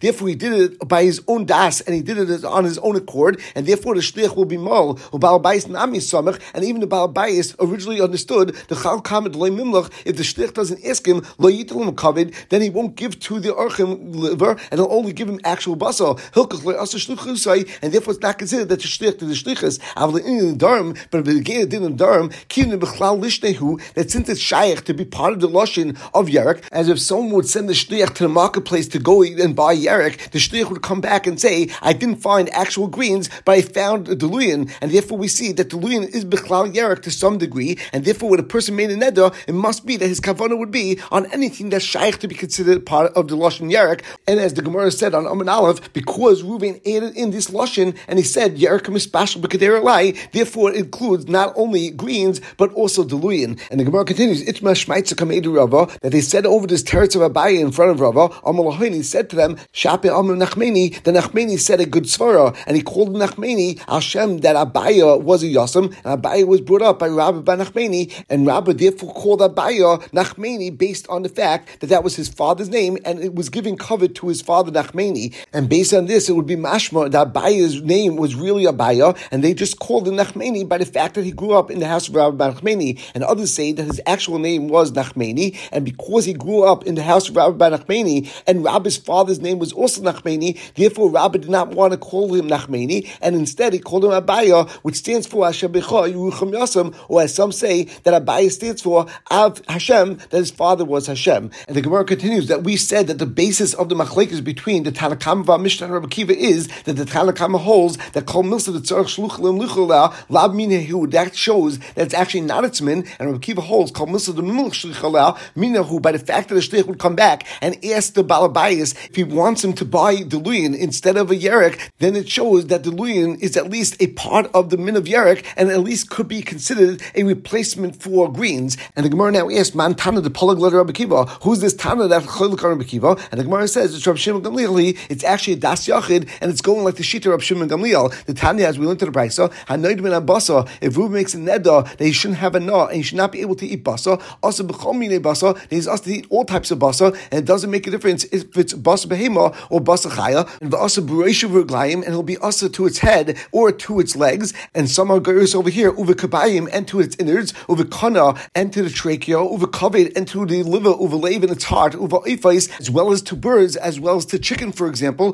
therefore 0.00 0.28
he 0.28 0.34
did 0.34 0.52
it 0.52 0.88
by 0.88 1.04
his 1.04 1.22
own 1.28 1.44
das 1.44 1.80
and 1.82 1.94
he 1.94 2.02
did 2.02 2.18
it 2.18 2.44
on 2.44 2.64
his 2.64 2.78
own 2.78 2.96
accord, 2.96 3.40
and 3.54 3.66
therefore 3.66 3.94
the 3.94 4.00
Shliach 4.00 4.36
will 4.36 4.44
be 4.44 4.56
Mal, 4.56 4.94
Nami 4.94 5.98
Samach, 5.98 6.40
and 6.54 6.64
even 6.64 6.80
the 6.80 6.86
Balabayas 6.86 7.54
originally 7.60 8.00
understood 8.00 8.54
the 8.68 8.74
Chal 8.74 9.00
Loy 9.36 9.50
Mimlach, 9.50 9.90
if 10.04 10.16
the 10.16 10.22
Shliach 10.22 10.54
doesn't 10.54 10.84
ask 10.84 11.06
him, 11.06 11.24
Lo 11.38 11.50
Yitalim 11.50 11.94
Kaved, 11.94 12.34
then 12.48 12.62
he 12.62 12.70
won't 12.70 12.96
give 12.96 13.18
to 13.20 13.40
the 13.40 13.50
Archim 13.50 14.14
liver, 14.14 14.56
and 14.70 14.80
he'll 14.80 14.92
only 14.92 15.12
give 15.12 15.28
him 15.28 15.40
actual 15.44 15.76
basal. 15.76 16.16
Hilkach 16.32 16.64
Loy 16.64 16.78
Asa 16.78 16.98
Shluchusai, 16.98 17.68
and 17.82 17.92
therefore 17.92 18.14
it's 18.14 18.22
not 18.22 18.38
considered 18.38 18.68
that 18.68 18.80
the 18.80 18.88
Shliach 18.88 19.18
did 19.18 19.28
the 19.28 19.34
Shlichas, 19.34 19.78
Avle 19.96 20.24
in 20.24 20.58
Durham, 20.58 20.94
but 21.10 21.20
if 21.20 21.24
the 21.26 21.40
Gea 21.40 21.68
did 21.68 21.82
in 21.82 21.96
Durham, 21.96 22.30
Kivin 22.48 22.78
Bechlal 22.78 23.20
Lishnehu, 23.20 23.80
that 23.94 24.10
since 24.10 24.28
it's 24.28 24.40
Shaykh 24.40 24.84
to 24.84 24.94
be 24.94 25.04
part 25.04 25.32
of 25.32 25.40
the 25.40 25.48
Lashon 25.48 25.98
of 26.14 26.26
Yerek, 26.26 26.64
as 26.72 26.88
if 26.88 27.00
someone 27.00 27.30
would 27.30 27.48
send 27.48 27.68
the 27.68 27.72
Shliach 27.72 28.14
to 28.14 28.24
the 28.24 28.28
marketplace 28.28 28.88
to 28.88 28.98
go 28.98 29.22
and 29.22 29.54
buy 29.54 29.74
Yerek, 29.74 30.30
the 30.30 30.38
Shliach 30.38 30.70
would 30.70 30.82
come 30.82 31.00
back 31.00 31.26
and 31.26 31.40
say, 31.40 31.68
I 31.82 31.92
didn't 31.92 32.16
find 32.16 32.48
actual 32.50 32.86
greens, 32.86 33.28
but 33.44 33.52
I 33.52 33.62
found 33.62 34.08
a 34.08 34.16
Deluyan, 34.16 34.70
and 34.80 34.90
therefore 34.90 35.18
we 35.18 35.28
see 35.28 35.52
that 35.52 35.70
Deluyan 35.70 36.08
is 36.08 36.24
Bechlal 36.24 36.72
Yerek 36.72 37.02
to 37.02 37.10
some 37.10 37.38
degree, 37.38 37.78
and 37.92 38.04
therefore 38.04 38.30
when 38.30 38.40
a 38.40 38.44
person 38.44 38.76
made 38.76 38.90
a 38.90 38.96
neder, 38.96 39.17
it 39.26 39.54
must 39.54 39.86
be 39.86 39.96
that 39.96 40.08
his 40.08 40.20
kavanah 40.20 40.58
would 40.58 40.70
be 40.70 40.98
on 41.10 41.26
anything 41.32 41.70
that's 41.70 41.84
shaykh 41.84 42.18
to 42.18 42.28
be 42.28 42.34
considered 42.34 42.86
part 42.86 43.12
of 43.14 43.28
the 43.28 43.36
lashon 43.36 43.70
yerek. 43.70 44.02
And 44.26 44.40
as 44.40 44.54
the 44.54 44.62
Gemara 44.62 44.90
said 44.90 45.14
on 45.14 45.26
Amin 45.26 45.48
Aleph, 45.48 45.92
because 45.92 46.42
Reuven 46.42 46.80
added 46.86 47.16
in 47.16 47.30
this 47.30 47.48
lashon 47.48 47.96
and 48.06 48.18
he 48.18 48.24
said 48.24 48.56
yerek 48.56 48.82
b'kader 48.82 49.82
lai, 49.82 50.14
therefore 50.32 50.70
it 50.70 50.76
includes 50.76 51.28
not 51.28 51.52
only 51.56 51.90
greens 51.90 52.40
but 52.56 52.72
also 52.72 53.04
deluyan. 53.04 53.60
And 53.70 53.80
the 53.80 53.84
Gemara 53.84 54.04
continues, 54.04 54.44
Itma 54.44 54.72
shmaitza 54.72 55.14
kamedu 55.14 55.54
Rava 55.54 55.92
that 56.00 56.12
they 56.12 56.20
said 56.20 56.46
over 56.46 56.66
this 56.66 56.82
teretz 56.82 57.16
of 57.16 57.32
Abaye 57.32 57.60
in 57.60 57.72
front 57.72 57.90
of 57.90 58.00
Rava. 58.00 58.28
Amalahini 58.44 59.04
said 59.04 59.30
to 59.30 59.36
them, 59.36 59.56
Shape 59.72 60.06
Amr 60.06 60.36
Nachmeni. 60.36 61.02
The 61.02 61.12
Nachmeni 61.12 61.58
said 61.58 61.80
a 61.80 61.86
good 61.86 62.04
svara, 62.04 62.56
and 62.66 62.76
he 62.76 62.82
called 62.82 63.14
Nachmeni 63.14 63.78
Hashem 63.88 64.38
that 64.38 64.56
Abaya 64.56 65.20
was 65.20 65.42
a 65.42 65.46
yasam, 65.46 65.94
and 66.04 66.22
Abaya 66.22 66.46
was 66.46 66.60
brought 66.60 66.82
up 66.82 66.98
by 66.98 67.08
Rabbi 67.08 67.56
Nachmeni, 67.56 68.24
and 68.28 68.46
Rabbi 68.46 68.72
therefore 68.72 68.97
called 69.06 69.40
Abaya 69.40 70.02
Nachmeni 70.10 70.76
based 70.76 71.08
on 71.08 71.22
the 71.22 71.28
fact 71.28 71.80
that 71.80 71.88
that 71.88 72.04
was 72.04 72.16
his 72.16 72.28
father's 72.28 72.68
name, 72.68 72.98
and 73.04 73.20
it 73.20 73.34
was 73.34 73.48
giving 73.48 73.76
cover 73.76 74.08
to 74.08 74.28
his 74.28 74.42
father 74.42 74.72
Nachmeni. 74.72 75.34
And 75.52 75.68
based 75.68 75.94
on 75.94 76.06
this, 76.06 76.28
it 76.28 76.32
would 76.32 76.46
be 76.46 76.56
mashma 76.56 77.10
that 77.10 77.32
Abaya's 77.32 77.82
name 77.82 78.16
was 78.16 78.34
really 78.34 78.64
Abaya, 78.64 79.16
and 79.30 79.44
they 79.44 79.54
just 79.54 79.78
called 79.78 80.08
him 80.08 80.16
Nachmeni 80.16 80.68
by 80.68 80.78
the 80.78 80.86
fact 80.86 81.14
that 81.14 81.24
he 81.24 81.32
grew 81.32 81.52
up 81.52 81.70
in 81.70 81.78
the 81.78 81.86
house 81.86 82.08
of 82.08 82.14
Rabbi 82.14 82.50
Nachmeni. 82.50 83.00
And 83.14 83.24
others 83.24 83.52
say 83.52 83.72
that 83.72 83.84
his 83.84 84.00
actual 84.06 84.38
name 84.38 84.68
was 84.68 84.92
Nachmeni, 84.92 85.56
and 85.72 85.84
because 85.84 86.24
he 86.24 86.32
grew 86.32 86.64
up 86.64 86.84
in 86.86 86.94
the 86.94 87.02
house 87.02 87.28
of 87.28 87.36
Rabbi 87.36 87.70
Nachmeni, 87.70 88.30
and 88.46 88.64
Rabbi's 88.64 88.96
father's 88.96 89.40
name 89.40 89.58
was 89.58 89.72
also 89.72 90.02
Nachmeni, 90.02 90.58
therefore 90.74 91.10
Rabbi 91.10 91.38
did 91.38 91.50
not 91.50 91.68
want 91.70 91.92
to 91.92 91.98
call 91.98 92.34
him 92.34 92.48
Nachmeni, 92.48 93.08
and 93.20 93.36
instead 93.36 93.72
he 93.72 93.78
called 93.78 94.04
him 94.04 94.10
Abaya, 94.10 94.68
which 94.82 94.96
stands 94.96 95.26
for 95.26 95.46
Becha 95.48 96.12
Yerucham 96.12 96.52
Yasam, 96.52 96.94
or 97.08 97.22
as 97.22 97.34
some 97.34 97.52
say 97.52 97.84
that 98.04 98.24
Abaya 98.24 98.50
stands 98.50 98.82
for 98.82 98.87
Av 99.30 99.60
Hashem, 99.68 100.16
that 100.30 100.38
his 100.38 100.50
father 100.50 100.84
was 100.84 101.06
Hashem. 101.06 101.50
And 101.66 101.76
the 101.76 101.82
Gemara 101.82 102.04
continues 102.04 102.48
that 102.48 102.64
we 102.64 102.76
said 102.76 103.06
that 103.06 103.18
the 103.18 103.26
basis 103.26 103.74
of 103.74 103.88
the 103.88 103.94
machlekes 103.94 104.42
between 104.42 104.82
the 104.82 104.92
Tanakam 104.92 105.48
of 105.48 105.60
Mishnah 105.60 105.86
and 105.86 105.94
Rabbi 105.94 106.08
Kiva 106.08 106.36
is 106.36 106.68
that 106.84 106.94
the 106.94 107.04
Tanakam 107.04 107.58
holds 107.58 107.96
that 108.12 108.26
Kol 108.26 108.44
Milsa 108.44 108.72
the 108.72 108.80
Tzarech 108.80 109.16
Shluchlim 109.16 109.60
Luchala 109.60 110.14
Lab 110.28 110.52
Minahu. 110.52 111.10
That 111.10 111.36
shows 111.36 111.78
that 111.78 111.98
it's 111.98 112.14
actually 112.14 112.42
not 112.42 112.64
its 112.64 112.80
min, 112.80 113.06
and 113.18 113.30
Rabbi 113.30 113.40
Kiva 113.40 113.60
holds 113.60 113.90
Kol 113.90 114.06
Milsa 114.06 114.34
the 114.34 114.42
Mimlch 114.42 114.92
Shluchala 114.92 115.36
Minahu 115.56 116.00
by 116.00 116.12
the 116.12 116.18
fact 116.18 116.48
that 116.48 116.54
the 116.54 116.60
Shtech 116.60 116.86
would 116.86 116.98
come 116.98 117.14
back 117.14 117.46
and 117.60 117.84
ask 117.84 118.14
the 118.14 118.24
Balabayas 118.24 118.94
if 119.08 119.16
he 119.16 119.24
wants 119.24 119.62
him 119.62 119.72
to 119.74 119.84
buy 119.84 120.16
Deluyan 120.16 120.76
instead 120.76 121.16
of 121.16 121.30
a 121.30 121.34
Yerek, 121.34 121.90
then 121.98 122.16
it 122.16 122.28
shows 122.28 122.66
that 122.68 122.82
Deluyan 122.82 123.38
is 123.40 123.56
at 123.56 123.70
least 123.70 124.00
a 124.00 124.08
part 124.08 124.50
of 124.54 124.70
the 124.70 124.76
min 124.76 124.96
of 124.96 125.04
Yerek 125.04 125.44
and 125.56 125.70
at 125.70 125.80
least 125.80 126.10
could 126.10 126.28
be 126.28 126.42
considered 126.42 127.02
a 127.14 127.24
replacement 127.24 128.00
for 128.00 128.32
greens. 128.32 128.76
And 128.96 129.04
the 129.04 129.10
Gemara 129.10 129.32
now 129.32 129.50
asks, 129.50 129.74
Man 129.74 129.94
Tana 129.94 130.20
the 130.20 130.30
Polag 130.30 130.58
letter 130.58 130.76
Rabbi 130.76 130.92
Kiva. 130.92 131.24
Who's 131.42 131.60
this 131.60 131.74
Tana 131.74 132.08
that 132.08 132.22
Cholik 132.24 132.62
Rabbi 132.62 132.84
Kiva? 132.84 133.16
And 133.30 133.40
the 133.40 133.44
Gemara 133.44 133.68
says 133.68 133.94
it's 133.94 134.06
Rabbi 134.06 134.18
Shimon 134.18 134.42
Gamliel. 134.42 134.98
It's 135.08 135.24
actually 135.24 135.54
a 135.54 135.56
Das 135.56 135.86
Yachid, 135.86 136.28
and 136.40 136.50
it's 136.50 136.60
going 136.60 136.84
like 136.84 136.96
the 136.96 137.02
Shita 137.02 137.32
of 137.32 137.42
Shimon 137.42 137.68
Gamliel. 137.68 138.12
The 138.24 138.34
Tanya, 138.34 138.66
as 138.66 138.78
we 138.78 138.86
learned 138.86 139.00
to 139.00 139.06
the 139.06 139.12
Brisa, 139.12 139.52
Hanoid 139.66 140.02
Ben 140.02 140.12
Abasa. 140.12 140.68
If 140.80 140.96
Ruben 140.96 141.14
makes 141.14 141.34
a 141.34 141.38
neda 141.38 141.96
that 141.96 142.04
he 142.04 142.12
shouldn't 142.12 142.38
have 142.38 142.54
a 142.54 142.60
na 142.60 142.86
and 142.86 142.96
he 142.96 143.02
should 143.02 143.16
not 143.16 143.32
be 143.32 143.40
able 143.40 143.54
to 143.56 143.66
eat 143.66 143.84
basa, 143.84 144.22
also 144.42 144.64
b'chomine 144.64 145.18
basa, 145.20 145.58
he's 145.70 145.88
asked 145.88 146.04
to 146.04 146.12
eat 146.14 146.26
all 146.30 146.44
types 146.44 146.70
of 146.70 146.78
basa, 146.78 147.16
and 147.30 147.40
it 147.40 147.44
doesn't 147.44 147.70
make 147.70 147.86
a 147.86 147.90
difference 147.90 148.24
if 148.24 148.56
it's 148.56 148.74
basa 148.74 149.06
behema 149.06 149.54
or 149.70 149.80
basa 149.80 150.10
chaya, 150.10 150.48
and 150.60 150.72
v'asa 150.72 151.06
b'reisha 151.06 151.48
v'rglayim, 151.48 151.94
and 152.04 152.06
he'll 152.06 152.22
be 152.22 152.38
asa 152.38 152.68
to 152.68 152.86
its 152.86 152.98
head 152.98 153.36
or 153.52 153.72
to 153.72 154.00
its 154.00 154.16
legs, 154.16 154.52
and 154.74 154.90
some 154.90 155.10
are 155.10 155.20
over 155.28 155.70
here 155.70 155.92
uve 155.92 156.68
and 156.72 156.88
to 156.88 157.00
its 157.00 157.16
innards, 157.16 157.52
uve 157.68 157.90
kana 157.90 158.34
and 158.54 158.67
to 158.70 158.82
the 158.82 158.90
trachea, 158.90 159.36
uve 159.36 159.70
kaved 159.70 160.16
and 160.16 160.26
to 160.28 160.44
the 160.46 160.62
liver, 160.62 160.92
uve 160.92 161.22
lave 161.22 161.44
in 161.44 161.50
its 161.50 161.64
heart, 161.64 161.94
uve 161.94 162.24
ifais, 162.24 162.68
as 162.80 162.90
well 162.90 163.12
as 163.12 163.22
to 163.22 163.36
birds, 163.36 163.76
as 163.76 163.98
well 164.00 164.16
as 164.16 164.26
to 164.26 164.38
chicken, 164.38 164.72
for 164.72 164.86
example. 164.86 165.32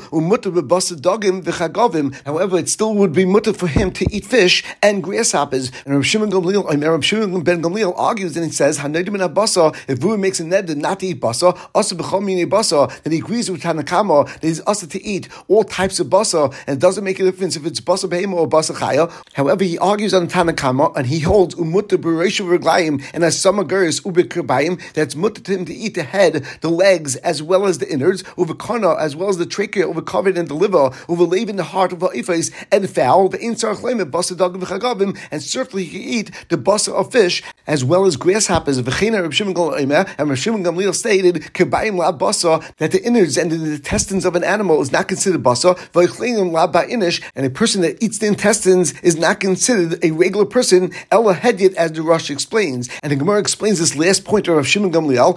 However, 2.25 2.59
it 2.59 2.69
still 2.69 2.95
would 2.95 3.13
be 3.13 3.25
mutter 3.25 3.53
for 3.53 3.67
him 3.67 3.91
to 3.93 4.07
eat 4.11 4.25
fish 4.25 4.63
and 4.83 5.03
grasshoppers. 5.03 5.71
And 5.85 5.95
Rav 5.95 6.07
Shimon 6.07 6.31
Gamliel, 6.31 6.65
Rav 6.65 7.05
Shimon 7.05 7.43
ben 7.43 7.63
Gamliel 7.63 7.93
argues 7.97 8.37
and 8.37 8.45
he 8.47 8.53
says, 8.53 8.79
Hanodim 8.79 9.15
in 9.15 9.35
basa. 9.35 9.77
If 9.89 10.03
Ruben 10.03 10.21
makes 10.21 10.41
a 10.41 10.45
ned 10.45 10.77
not 10.77 11.01
to 11.01 11.07
eat 11.07 11.21
basa, 11.21 11.59
also 11.75 11.97
b'chom 11.97 12.47
basa, 12.49 13.03
then 13.03 13.13
he 13.13 13.19
agrees 13.19 13.51
with 13.51 13.63
Tanakama 13.63 14.27
that 14.41 14.47
he's 14.47 14.61
also 14.61 14.87
to 14.87 15.03
eat 15.03 15.29
all 15.49 15.65
types 15.65 16.01
of 16.01 16.09
basa, 16.09 16.55
and 16.67 16.77
it 16.77 16.81
doesn't 16.81 17.05
make 17.05 17.21
a 17.21 17.25
difference 17.25 17.57
if 17.57 17.67
it's 17.67 17.81
basa 17.81 18.09
behema 18.09 18.35
or 18.35 18.49
basa 18.49 18.75
chaya. 18.75 19.11
However, 19.33 19.65
he 19.65 19.79
argues 19.79 20.15
on 20.15 20.29
Tanakama 20.29 20.95
and 20.97 21.07
he 21.07 21.21
holds 21.21 21.55
umutta 21.55 21.99
reglayim 21.99 23.05
and 23.13 23.24
as 23.25 23.41
some 23.41 23.57
aguris 23.57 24.01
ubikirbayim 24.03 24.81
that's 24.93 25.15
mutta 25.15 25.43
to 25.43 25.53
him 25.53 25.65
to 25.65 25.75
eat 25.75 25.95
the 25.95 26.03
head, 26.03 26.47
the 26.61 26.71
legs, 26.71 27.17
as 27.17 27.43
well 27.43 27.67
as 27.67 27.79
the 27.79 27.91
innards, 27.91 28.23
uvikana, 28.39 28.99
as 28.99 29.17
well 29.17 29.29
as 29.29 29.39
the 29.39 29.47
trachea, 29.47 29.93
covered 30.03 30.37
in 30.37 30.47
the 30.47 30.55
liver, 30.55 30.91
uvilave 31.09 31.49
in 31.49 31.57
the 31.57 31.65
heart 31.65 31.93
of 31.93 32.01
ifais 32.01 32.53
and 32.71 32.89
fowl, 32.91 33.29
the 33.29 33.39
insar 33.39 33.75
chleim 33.75 33.99
basa 34.11 34.37
dagim 34.37 34.61
v'chagavim, 34.63 35.19
and 35.31 35.43
certainly 35.43 35.85
he 35.85 35.99
can 35.99 36.09
eat 36.09 36.31
the 36.51 36.57
basa 36.57 36.93
of 36.93 37.11
fish 37.11 37.43
as 37.67 37.83
well 37.85 38.05
as 38.05 38.17
grasshoppers. 38.17 38.81
V'china 38.83 39.23
Reb 39.23 39.33
Shimon 39.33 39.57
and 40.19 40.29
Reb 40.29 40.39
Shimon 40.39 40.93
stated 40.93 41.37
kibayim 41.55 41.97
la 41.97 42.13
basa 42.13 42.63
that 42.77 42.93
the 42.93 43.03
innards 43.03 43.37
and 43.37 43.51
the 43.51 43.75
intestines 43.75 44.25
of 44.25 44.37
an 44.37 44.45
animal 44.45 44.83
is 44.83 44.93
not 44.93 45.09
considered 45.09 45.43
basa. 45.43 45.75
V'chleinim 45.93 46.53
la 46.53 46.71
ba'inish, 46.71 47.23
and 47.35 47.47
a 47.47 47.51
person 47.51 47.81
that 47.81 48.03
eats 48.03 48.19
the 48.19 48.27
intestines 48.27 48.93
is 49.01 49.17
not 49.17 49.41
considered 49.41 50.05
a 50.05 50.11
regular 50.11 50.45
person. 50.45 50.93
Ella 51.11 51.35
hedyet, 51.35 51.75
as 51.75 51.93
the 51.93 52.03
Rosh 52.03 52.31
explains, 52.31 52.91
and 53.03 53.13
the 53.15 53.21
Gemara 53.21 53.39
explains 53.39 53.79
this 53.79 53.95
last 53.95 54.25
point 54.25 54.49
of 54.49 54.67
Shimon 54.67 54.91
Gamliel. 54.91 55.37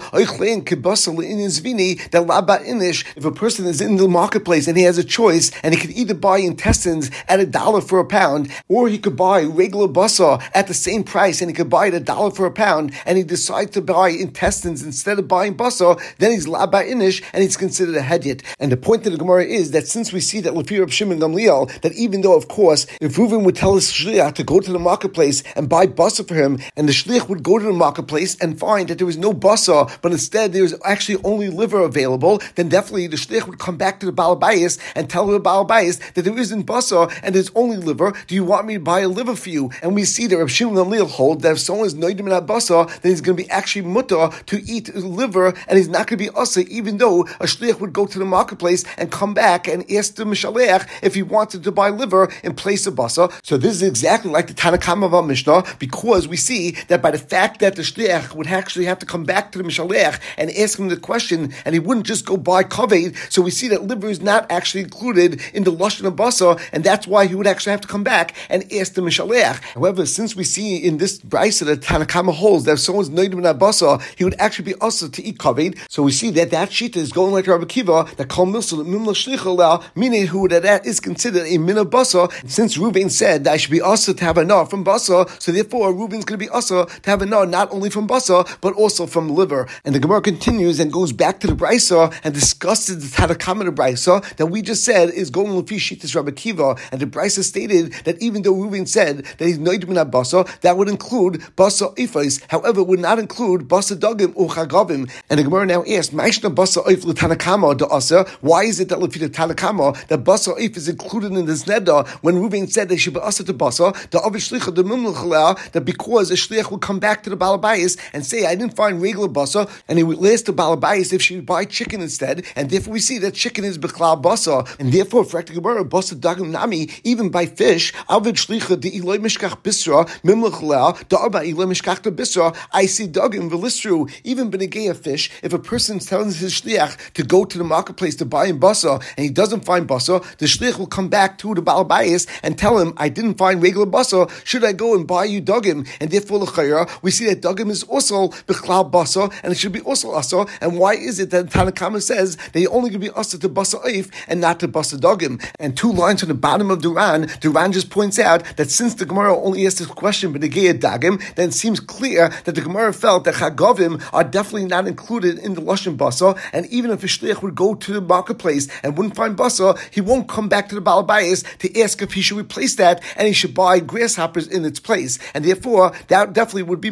That 2.10 2.26
la 2.26 2.42
ba'inish. 2.42 3.04
If 3.16 3.24
a 3.24 3.30
person 3.30 3.66
is 3.66 3.80
in 3.80 3.96
the 3.96 4.08
marketplace 4.08 4.66
and 4.66 4.76
he 4.76 4.82
has 4.82 4.98
a 4.98 5.04
choice, 5.04 5.52
and 5.62 5.72
he 5.72 5.80
could 5.80 5.92
either 5.92 6.14
buy 6.14 6.38
intestines 6.38 7.12
at 7.28 7.38
a 7.38 7.46
dollar 7.46 7.80
for 7.80 8.00
a 8.00 8.04
pound, 8.04 8.50
or 8.68 8.88
he 8.88 8.98
could 8.98 9.14
buy 9.14 9.44
regular 9.44 9.86
basa 9.86 10.42
at 10.54 10.66
the 10.66 10.74
same 10.74 11.04
price, 11.04 11.40
and 11.40 11.48
he 11.48 11.54
could 11.54 11.70
buy 11.70 11.86
it 11.86 11.94
a 11.94 12.00
dollar 12.00 12.32
for 12.32 12.46
a 12.46 12.50
pound, 12.50 12.92
and 13.06 13.16
he 13.16 13.22
decides 13.22 13.70
to 13.72 13.80
buy 13.80 14.08
intestines 14.08 14.82
instead 14.82 15.20
of 15.20 15.28
buying 15.28 15.56
basa, 15.56 16.00
then 16.18 16.32
he's 16.32 16.46
laba 16.46 16.84
inish, 16.84 17.22
and 17.32 17.44
he's 17.44 17.56
considered 17.56 17.94
a 17.94 18.02
hedyet. 18.02 18.42
And 18.58 18.72
the 18.72 18.76
point 18.76 19.06
of 19.06 19.12
the 19.12 19.18
Gemara 19.18 19.44
is 19.44 19.70
that 19.70 19.86
since 19.86 20.12
we 20.12 20.20
see 20.20 20.40
that 20.40 20.54
Lefir 20.54 20.82
of 20.82 20.92
Shimon 20.92 21.20
Gamliel, 21.20 21.80
that 21.82 21.92
even 21.92 22.22
though, 22.22 22.36
of 22.36 22.48
course, 22.48 22.88
if 23.00 23.14
Reuven 23.14 23.44
would 23.44 23.54
tell 23.54 23.76
his 23.76 23.92
shliach 23.92 24.34
to 24.34 24.42
go 24.42 24.58
to 24.58 24.72
the 24.72 24.80
marketplace 24.80 25.44
and 25.54 25.68
buy 25.68 25.86
basa 25.86 26.26
for 26.26 26.34
him, 26.34 26.58
and 26.76 26.88
the 26.88 26.92
shliach 26.92 27.28
would 27.28 27.44
go 27.44 27.58
to 27.60 27.67
the 27.68 27.78
marketplace 27.78 28.36
and 28.40 28.58
find 28.58 28.88
that 28.88 28.98
there 28.98 29.06
was 29.06 29.16
no 29.16 29.32
basa, 29.32 29.90
but 30.02 30.12
instead 30.12 30.52
there 30.52 30.62
was 30.62 30.74
actually 30.84 31.22
only 31.24 31.48
liver 31.48 31.80
available, 31.80 32.40
then 32.54 32.68
definitely 32.68 33.06
the 33.06 33.16
shliach 33.16 33.46
would 33.46 33.58
come 33.58 33.76
back 33.76 34.00
to 34.00 34.06
the 34.06 34.12
balabayas 34.12 34.78
and 34.94 35.08
tell 35.08 35.26
the 35.26 35.40
balabayas 35.40 36.00
that 36.14 36.22
there 36.22 36.38
isn't 36.38 36.66
basa 36.66 37.12
and 37.22 37.34
there's 37.34 37.50
only 37.54 37.76
liver. 37.76 38.12
Do 38.26 38.34
you 38.34 38.44
want 38.44 38.66
me 38.66 38.74
to 38.74 38.80
buy 38.80 39.00
a 39.00 39.08
liver 39.08 39.36
for 39.36 39.50
you? 39.50 39.70
And 39.82 39.94
we 39.94 40.04
see 40.04 40.26
that 40.26 40.36
Rav 40.36 40.50
Shimon 40.50 40.74
Gamliel 40.74 41.08
hold 41.08 41.42
that 41.42 41.52
if 41.52 41.60
someone 41.60 41.86
is 41.86 41.94
noidim 41.94 42.20
in 42.20 42.46
basa, 42.46 42.88
then 43.00 43.12
he's 43.12 43.20
going 43.20 43.36
to 43.36 43.42
be 43.42 43.50
actually 43.50 43.82
mutter 43.82 44.30
to 44.46 44.62
eat 44.64 44.94
liver, 44.94 45.54
and 45.66 45.78
he's 45.78 45.88
not 45.88 46.06
going 46.06 46.18
to 46.18 46.24
be 46.24 46.30
asa, 46.30 46.66
even 46.68 46.98
though 46.98 47.22
a 47.40 47.44
shliach 47.44 47.80
would 47.80 47.92
go 47.92 48.06
to 48.06 48.18
the 48.18 48.24
marketplace 48.24 48.84
and 48.96 49.10
come 49.10 49.34
back 49.34 49.68
and 49.68 49.90
ask 49.92 50.14
the 50.14 50.24
mishalech 50.24 50.88
if 51.02 51.14
he 51.14 51.22
wanted 51.22 51.62
to 51.64 51.72
buy 51.72 51.90
liver 51.90 52.30
in 52.42 52.54
place 52.54 52.86
of 52.86 52.94
basa. 52.94 53.32
So 53.44 53.56
this 53.56 53.72
is 53.72 53.82
exactly 53.82 54.30
like 54.30 54.46
the 54.46 54.54
Tanakama 54.54 55.06
of 55.06 55.14
our 55.14 55.22
Mishnah, 55.22 55.64
because 55.78 56.26
we 56.28 56.36
see 56.36 56.72
that 56.88 57.02
by 57.02 57.10
the 57.10 57.18
fact 57.18 57.57
that 57.60 57.76
the 57.76 57.82
shliach 57.82 58.34
would 58.34 58.46
actually 58.46 58.86
have 58.86 58.98
to 58.98 59.06
come 59.06 59.24
back 59.24 59.52
to 59.52 59.58
the 59.58 59.64
mishalech 59.64 60.20
and 60.36 60.50
ask 60.50 60.78
him 60.78 60.88
the 60.88 60.96
question, 60.96 61.52
and 61.64 61.74
he 61.74 61.78
wouldn't 61.78 62.06
just 62.06 62.26
go 62.26 62.36
buy 62.36 62.62
kaved. 62.62 63.16
So 63.32 63.42
we 63.42 63.50
see 63.50 63.68
that 63.68 63.84
liver 63.84 64.08
is 64.08 64.20
not 64.20 64.50
actually 64.50 64.82
included 64.82 65.40
in 65.52 65.64
the 65.64 65.72
lashon 65.72 66.04
of 66.04 66.14
basa, 66.14 66.60
and 66.72 66.84
that's 66.84 67.06
why 67.06 67.26
he 67.26 67.34
would 67.34 67.46
actually 67.46 67.72
have 67.72 67.80
to 67.82 67.88
come 67.88 68.04
back 68.04 68.34
and 68.48 68.70
ask 68.72 68.94
the 68.94 69.00
mishalech. 69.00 69.60
However, 69.74 70.06
since 70.06 70.34
we 70.36 70.44
see 70.44 70.76
in 70.76 70.98
this 70.98 71.18
brisa 71.18 71.66
that 71.66 71.80
Tanakama 71.80 72.32
holds 72.32 72.64
that 72.64 72.72
if 72.72 72.80
someone's 72.80 73.10
noidim 73.10 73.42
basa, 73.58 74.02
he 74.16 74.24
would 74.24 74.36
actually 74.38 74.66
be 74.66 74.74
also 74.74 75.08
to 75.08 75.22
eat 75.22 75.38
kaved. 75.38 75.78
So 75.88 76.02
we 76.02 76.12
see 76.12 76.30
that 76.30 76.50
that 76.50 76.70
shita 76.70 76.96
is 76.96 77.12
going 77.12 77.32
like 77.32 77.46
Rabbi 77.46 77.64
Kiva 77.64 78.08
that 78.16 78.28
kol 78.28 78.46
milsul 78.46 78.84
mimla 78.86 79.14
shlicha 79.14 79.84
meaning 79.94 80.26
who 80.26 80.48
that 80.48 80.62
that 80.62 80.86
is 80.86 81.00
considered 81.00 81.46
a 81.46 81.58
min 81.58 81.78
of 81.78 81.88
basa. 81.88 82.30
Since 82.48 82.78
Reuben 82.78 83.10
said 83.10 83.44
that 83.44 83.52
I 83.52 83.56
should 83.56 83.70
be 83.70 83.80
also 83.80 84.12
to 84.12 84.24
have 84.24 84.38
enough 84.38 84.70
from 84.70 84.84
basa, 84.84 85.28
so 85.40 85.52
therefore 85.52 85.92
Reuben's 85.92 86.24
going 86.24 86.38
to 86.38 86.44
be 86.44 86.48
also 86.48 86.84
to 86.84 87.10
have 87.10 87.22
a 87.22 87.26
not 87.46 87.70
only 87.72 87.90
from 87.90 88.08
basa 88.08 88.48
but 88.60 88.74
also 88.74 89.06
from 89.06 89.28
liver. 89.28 89.68
And 89.84 89.94
the 89.94 90.00
Gemara 90.00 90.22
continues 90.22 90.80
and 90.80 90.92
goes 90.92 91.12
back 91.12 91.40
to 91.40 91.46
the 91.46 91.54
brisa 91.54 92.14
and 92.24 92.34
discusses 92.34 93.10
the 93.10 93.16
Tanakama 93.16 93.68
of 93.68 93.74
brisa 93.74 94.22
that 94.36 94.46
we 94.46 94.62
just 94.62 94.84
said 94.84 95.10
is 95.10 95.30
going 95.30 95.54
with 95.54 95.66
shitas 95.66 96.14
Rabbi 96.14 96.30
Kiva, 96.32 96.76
and 96.92 97.00
the 97.00 97.06
brisa 97.06 97.42
stated 97.42 97.92
that 98.04 98.20
even 98.22 98.42
though 98.42 98.52
Reuben 98.54 98.86
said 98.86 99.24
that 99.38 99.46
he's 99.46 99.58
noidim 99.58 99.94
basa, 100.10 100.60
that 100.60 100.76
would 100.76 100.88
include 100.88 101.40
basa 101.56 101.94
ifais. 101.96 102.42
However, 102.48 102.80
it 102.80 102.86
would 102.86 103.00
not 103.00 103.18
include 103.18 103.68
basa 103.68 103.96
dogim 103.96 104.32
or 104.34 104.48
chagavim. 104.48 105.10
And 105.30 105.38
the 105.38 105.44
Gemara 105.44 105.66
now 105.66 105.84
asks, 105.84 106.14
Ma'ishna 106.14 106.54
basa 106.54 106.88
if 106.90 107.04
l'tanakama 107.04 107.76
da'asa. 107.76 108.28
Why 108.40 108.64
is 108.64 108.80
it 108.80 108.88
that 108.88 109.00
l'fita 109.00 109.28
tanakama 109.28 110.06
that 110.08 110.24
basa 110.24 110.58
if 110.58 110.76
is 110.76 110.88
included 110.88 111.32
in 111.32 111.46
this 111.46 111.64
neda 111.64 112.06
when 112.22 112.38
Reuben 112.40 112.66
said 112.66 112.88
they 112.88 112.96
should 112.96 113.14
be 113.14 113.20
asa 113.20 113.44
to 113.44 113.54
basa 113.54 113.92
the 114.10 114.18
avish 114.18 114.48
the 114.48 115.70
that 115.72 115.84
because 115.84 116.30
a 116.30 116.34
shliach 116.34 116.70
would 116.70 116.80
come 116.80 116.98
back 116.98 117.22
to 117.22 117.27
the 117.28 117.36
balabayas 117.36 117.98
and 118.12 118.24
say 118.24 118.46
I 118.46 118.54
didn't 118.54 118.76
find 118.76 119.00
regular 119.00 119.28
basa 119.28 119.70
and 119.88 119.98
he 119.98 120.04
would 120.04 120.18
list 120.18 120.46
the 120.46 120.52
balabayas 120.52 121.12
if 121.12 121.22
she 121.22 121.36
would 121.36 121.46
buy 121.46 121.64
chicken 121.64 122.00
instead 122.00 122.44
and 122.56 122.70
therefore 122.70 122.94
we 122.94 123.00
see 123.00 123.18
that 123.18 123.34
chicken 123.34 123.64
is 123.64 123.78
b'klal 123.78 124.20
basa 124.22 124.68
and 124.78 124.92
therefore 124.92 125.24
for 125.24 125.42
Gemara 125.42 125.84
basa 125.84 126.14
dagim 126.14 126.50
nami 126.50 126.88
even 127.04 127.30
by 127.30 127.46
fish 127.46 127.92
avid 128.08 128.36
shlicha 128.36 128.80
the 128.80 128.90
iloy 128.98 129.18
mishkach 129.18 129.62
bisra 129.62 130.06
mimlachala 130.22 131.08
the 131.08 131.18
arba 131.18 131.40
iloy 131.40 131.66
mishkach 131.72 132.02
the 132.02 132.12
bisra 132.12 132.56
I 132.72 132.86
see 132.86 133.06
dagim 133.06 133.50
velistru 133.50 134.10
even 134.24 134.50
benegay 134.50 134.94
fish 134.96 135.30
if 135.42 135.52
a 135.52 135.58
person 135.58 135.98
tells 135.98 136.38
his 136.38 136.52
shliach 136.52 137.12
to 137.12 137.22
go 137.22 137.44
to 137.44 137.58
the 137.58 137.64
marketplace 137.64 138.16
to 138.16 138.24
buy 138.24 138.46
in 138.46 138.60
basa 138.60 139.02
and 139.16 139.24
he 139.24 139.30
doesn't 139.30 139.64
find 139.64 139.88
basa 139.88 140.22
the 140.38 140.46
shliach 140.46 140.78
will 140.78 140.86
come 140.86 141.08
back 141.08 141.38
to 141.38 141.54
the 141.54 141.62
balabayas 141.62 142.26
and 142.42 142.58
tell 142.58 142.78
him 142.78 142.92
I 142.96 143.08
didn't 143.08 143.34
find 143.34 143.62
regular 143.62 143.86
basa 143.86 144.30
should 144.44 144.64
I 144.64 144.72
go 144.72 144.94
and 144.94 145.06
buy 145.06 145.24
you 145.24 145.40
dagim 145.40 145.86
and 146.00 146.10
therefore 146.10 146.38
l'chayra 146.38 146.88
we 147.02 147.10
see 147.18 147.26
that 147.26 147.42
dagim 147.42 147.70
is 147.70 147.82
also 147.84 148.28
b'chlal 148.48 148.90
basa 148.90 149.32
and 149.42 149.52
it 149.52 149.58
should 149.58 149.72
be 149.72 149.80
also 149.80 150.12
asa 150.12 150.46
and 150.60 150.78
why 150.78 150.94
is 150.94 151.18
it 151.18 151.30
that 151.30 151.46
Tanakama 151.46 152.00
says 152.00 152.36
that 152.52 152.60
you 152.60 152.68
only 152.70 152.90
to 152.90 152.98
be 152.98 153.10
asa 153.10 153.38
to 153.38 153.48
basa 153.48 153.82
oif 153.84 154.10
and 154.28 154.40
not 154.40 154.60
to 154.60 154.68
basa 154.68 154.96
dagim 154.98 155.34
and 155.58 155.76
two 155.76 155.92
lines 155.92 156.20
from 156.20 156.28
the 156.28 156.34
bottom 156.34 156.70
of 156.70 156.80
Duran 156.80 157.28
Duran 157.40 157.72
just 157.72 157.90
points 157.90 158.18
out 158.18 158.44
that 158.56 158.70
since 158.70 158.94
the 158.94 159.06
Gemara 159.06 159.36
only 159.36 159.66
asked 159.66 159.78
this 159.78 159.88
question 159.88 160.32
but 160.32 160.40
the 160.40 160.48
negay 160.48 160.78
dagim 160.78 161.22
then 161.34 161.48
it 161.48 161.54
seems 161.54 161.80
clear 161.80 162.28
that 162.44 162.54
the 162.54 162.60
Gemara 162.60 162.92
felt 162.92 163.24
that 163.24 163.34
chagavim 163.34 164.02
are 164.12 164.24
definitely 164.24 164.66
not 164.66 164.86
included 164.86 165.38
in 165.38 165.54
the 165.54 165.60
lashon 165.60 165.96
basa 165.96 166.38
and 166.52 166.66
even 166.66 166.90
if 166.90 167.02
a 167.02 167.06
shliach 167.06 167.42
would 167.42 167.54
go 167.54 167.74
to 167.74 167.92
the 167.92 168.00
marketplace 168.00 168.68
and 168.82 168.96
wouldn't 168.96 169.16
find 169.16 169.36
basa 169.36 169.78
he 169.90 170.00
won't 170.00 170.28
come 170.28 170.48
back 170.48 170.68
to 170.68 170.74
the 170.74 170.82
balabayas 170.82 171.44
to 171.58 171.80
ask 171.80 172.00
if 172.02 172.12
he 172.12 172.22
should 172.22 172.38
replace 172.38 172.76
that 172.76 173.02
and 173.16 173.26
he 173.26 173.34
should 173.34 173.54
buy 173.54 173.80
grasshoppers 173.80 174.46
in 174.46 174.64
its 174.64 174.80
place. 174.80 175.18
And 175.34 175.44
therefore 175.44 175.92
that 176.08 176.32
definitely 176.32 176.64
would 176.64 176.80
be 176.80 176.90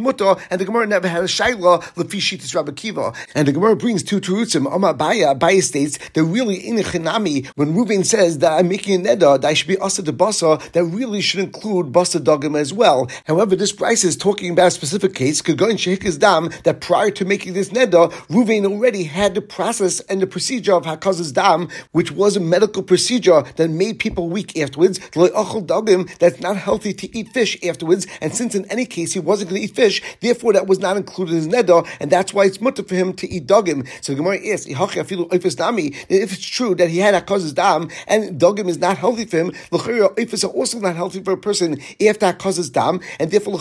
and 0.50 0.60
the 0.60 0.64
Gemara 0.64 0.86
never 0.86 1.08
had 1.08 1.22
a 1.22 1.26
shaila 1.26 1.82
lefishitis 1.94 2.54
Rabbi 2.54 2.72
Kiva. 2.72 3.12
And 3.34 3.46
the 3.46 3.52
Gemara 3.52 3.76
brings 3.76 4.02
two 4.02 4.20
terutzim. 4.20 4.72
Amar 4.72 4.94
Abaya 4.94 5.38
Abaya 5.38 5.62
states 5.62 5.98
that 6.14 6.24
really 6.24 6.56
in 6.56 6.78
a 6.78 6.82
chinami 6.82 7.46
when 7.56 7.74
Reuben 7.74 8.04
says 8.04 8.38
that 8.38 8.52
I'm 8.52 8.68
making 8.68 9.06
a 9.06 9.08
neda 9.08 9.40
that 9.40 9.44
I 9.44 9.54
should 9.54 9.68
be 9.68 9.78
asa 9.78 10.02
to 10.02 10.12
basa 10.12 10.60
that 10.72 10.84
really 10.84 11.20
should 11.20 11.40
include 11.40 11.92
basa 11.92 12.20
dogim 12.20 12.58
as 12.58 12.72
well. 12.72 13.08
However 13.26 13.56
this 13.56 13.72
price 13.72 14.04
is 14.04 14.16
talking 14.16 14.52
about 14.52 14.68
a 14.68 14.70
specific 14.70 15.14
case 15.14 15.42
Kagoin 15.42 15.74
Shehikas 15.74 16.18
Dam 16.18 16.50
that 16.64 16.80
prior 16.80 17.10
to 17.10 17.24
making 17.24 17.52
this 17.52 17.70
neda 17.70 18.10
Reuven 18.28 18.66
already 18.66 19.04
had 19.04 19.34
the 19.34 19.42
process 19.42 20.00
and 20.00 20.20
the 20.20 20.26
procedure 20.26 20.74
of 20.74 20.84
Hakaz's 20.84 21.32
Dam 21.32 21.68
which 21.92 22.10
was 22.12 22.36
a 22.36 22.40
medical 22.40 22.82
procedure 22.82 23.42
that 23.56 23.68
made 23.70 23.98
people 23.98 24.28
weak 24.28 24.58
afterwards. 24.58 24.98
That's 25.14 26.40
not 26.40 26.56
healthy 26.56 26.92
to 26.94 27.16
eat 27.16 27.28
fish 27.28 27.58
afterwards. 27.64 28.06
And 28.20 28.34
since 28.34 28.54
in 28.54 28.64
any 28.70 28.86
case 28.86 29.12
he 29.12 29.20
wasn't 29.20 29.50
going 29.50 29.62
to 29.62 29.64
eat 29.68 29.74
fish 29.74 30.02
Therefore, 30.20 30.52
that 30.52 30.66
was 30.66 30.78
not 30.78 30.96
included 30.96 31.32
in 31.32 31.36
his 31.38 31.48
neder, 31.48 31.86
and 32.00 32.10
that's 32.10 32.32
why 32.32 32.44
it's 32.44 32.60
mutter 32.60 32.82
for 32.82 32.94
him 32.94 33.12
to 33.14 33.28
eat 33.28 33.46
dogim. 33.46 33.86
So 34.00 34.12
the 34.12 34.16
Gemara 34.16 34.38
asks, 34.48 34.66
if 34.68 36.32
it's 36.32 36.46
true 36.46 36.74
that 36.74 36.90
he 36.90 36.98
had 36.98 37.14
a 37.14 37.20
causes 37.20 37.52
dam 37.52 37.88
and 38.06 38.40
dogim 38.40 38.68
is 38.68 38.78
not 38.78 38.98
healthy 38.98 39.24
for 39.24 39.38
him, 39.38 39.50
ifis 39.70 40.44
are 40.44 40.48
also 40.48 40.78
not 40.78 40.96
healthy 40.96 41.22
for 41.22 41.32
a 41.32 41.36
person 41.36 41.78
if 41.98 42.18
that 42.20 42.38
causes 42.38 42.70
dam, 42.70 43.00
and 43.18 43.30
therefore 43.30 43.58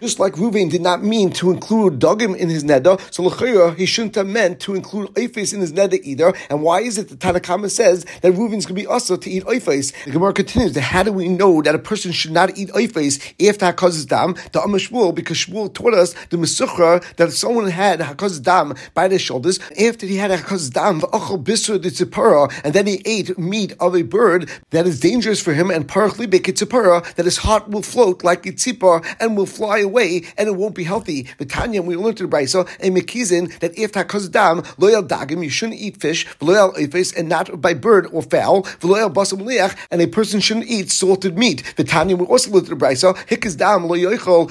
just 0.00 0.18
like 0.18 0.34
Ruvain 0.34 0.70
did 0.70 0.82
not 0.82 1.02
mean 1.02 1.30
to 1.32 1.50
include 1.50 1.98
dogim 1.98 2.36
in 2.36 2.48
his 2.48 2.64
neder, 2.64 3.00
so 3.12 3.28
he 3.74 3.86
shouldn't 3.86 4.14
have 4.14 4.26
meant 4.26 4.60
to 4.60 4.74
include 4.74 5.10
ifis 5.14 5.52
in 5.54 5.60
his 5.60 5.72
neder 5.72 6.00
either. 6.02 6.32
And 6.50 6.62
why 6.62 6.80
is 6.80 6.98
it 6.98 7.08
that 7.08 7.18
Tanakama 7.18 7.70
says 7.70 8.04
that 8.22 8.32
Ruvain's 8.32 8.66
going 8.66 8.74
to 8.76 8.82
be 8.82 8.86
also 8.86 9.16
to 9.16 9.30
eat 9.30 9.44
ifis? 9.44 9.92
The 10.04 10.12
Gemara 10.12 10.32
continues. 10.32 10.76
How 10.76 11.02
do 11.02 11.12
we 11.12 11.28
know 11.28 11.62
that 11.62 11.74
a 11.74 11.78
person 11.78 12.12
should 12.12 12.32
not 12.32 12.56
eat 12.56 12.68
ifis 12.70 13.34
if 13.38 13.58
that 13.58 13.76
causes 13.76 14.06
dam? 14.06 14.34
The 14.52 14.60
Amashmuel 14.60 15.14
because 15.14 15.36
Shmuel 15.36 15.72
taught 15.82 15.94
us 15.94 16.14
the 16.30 16.36
Mesuchra 16.36 17.02
that 17.16 17.32
someone 17.32 17.68
had 17.68 18.00
hakaz 18.00 18.42
dam 18.42 18.74
by 18.94 19.08
their 19.08 19.18
shoulders 19.18 19.58
after 19.80 20.06
he 20.06 20.16
had 20.16 20.30
hakaz 20.30 20.72
dam 20.72 21.00
v'achol 21.00 21.42
bisur 21.42 21.82
the 21.82 21.88
tzipara 21.88 22.52
and 22.64 22.74
then 22.74 22.86
he 22.86 23.02
ate 23.04 23.36
meat 23.38 23.74
of 23.80 23.96
a 23.96 24.02
bird 24.02 24.48
that 24.70 24.86
is 24.86 25.00
dangerous 25.00 25.40
for 25.40 25.52
him 25.52 25.70
and 25.70 25.88
parach 25.88 26.12
libe 26.18 26.40
kitzipara 26.40 27.14
that 27.14 27.24
his 27.24 27.38
heart 27.38 27.68
will 27.68 27.82
float 27.82 28.22
like 28.22 28.46
a 28.46 28.52
tzipar 28.52 29.04
and 29.18 29.36
will 29.36 29.46
fly 29.46 29.78
away 29.78 30.22
and 30.38 30.48
it 30.48 30.56
won't 30.56 30.74
be 30.74 30.84
healthy. 30.84 31.24
Tanya, 31.48 31.82
we 31.82 31.96
learned 31.96 32.16
to 32.18 32.26
the 32.26 32.36
brisa 32.36 32.62
a 32.80 32.90
mekizin 32.90 33.58
that 33.60 33.76
if 33.76 33.92
hakaz 33.92 34.30
dam 34.30 34.62
loyal 34.78 35.02
dagim 35.02 35.42
you 35.42 35.50
shouldn't 35.50 35.80
eat 35.80 36.00
fish 36.00 36.26
loyal 36.40 36.72
ifis 36.74 37.16
and 37.16 37.28
not 37.28 37.60
by 37.60 37.74
bird 37.74 38.06
or 38.12 38.22
fowl 38.22 38.66
loyal 38.82 39.10
basam 39.10 39.42
liach 39.42 39.76
and 39.90 40.00
a 40.00 40.06
person 40.06 40.40
shouldn't 40.40 40.66
eat 40.66 40.90
salted 40.90 41.36
meat. 41.36 41.74
Tanya, 41.82 42.16
we 42.16 42.24
also 42.26 42.50
learned 42.52 42.66
to 42.66 42.74
the 42.74 42.80
brisa 42.84 43.14
hikaz 43.26 43.56
dam 43.56 43.82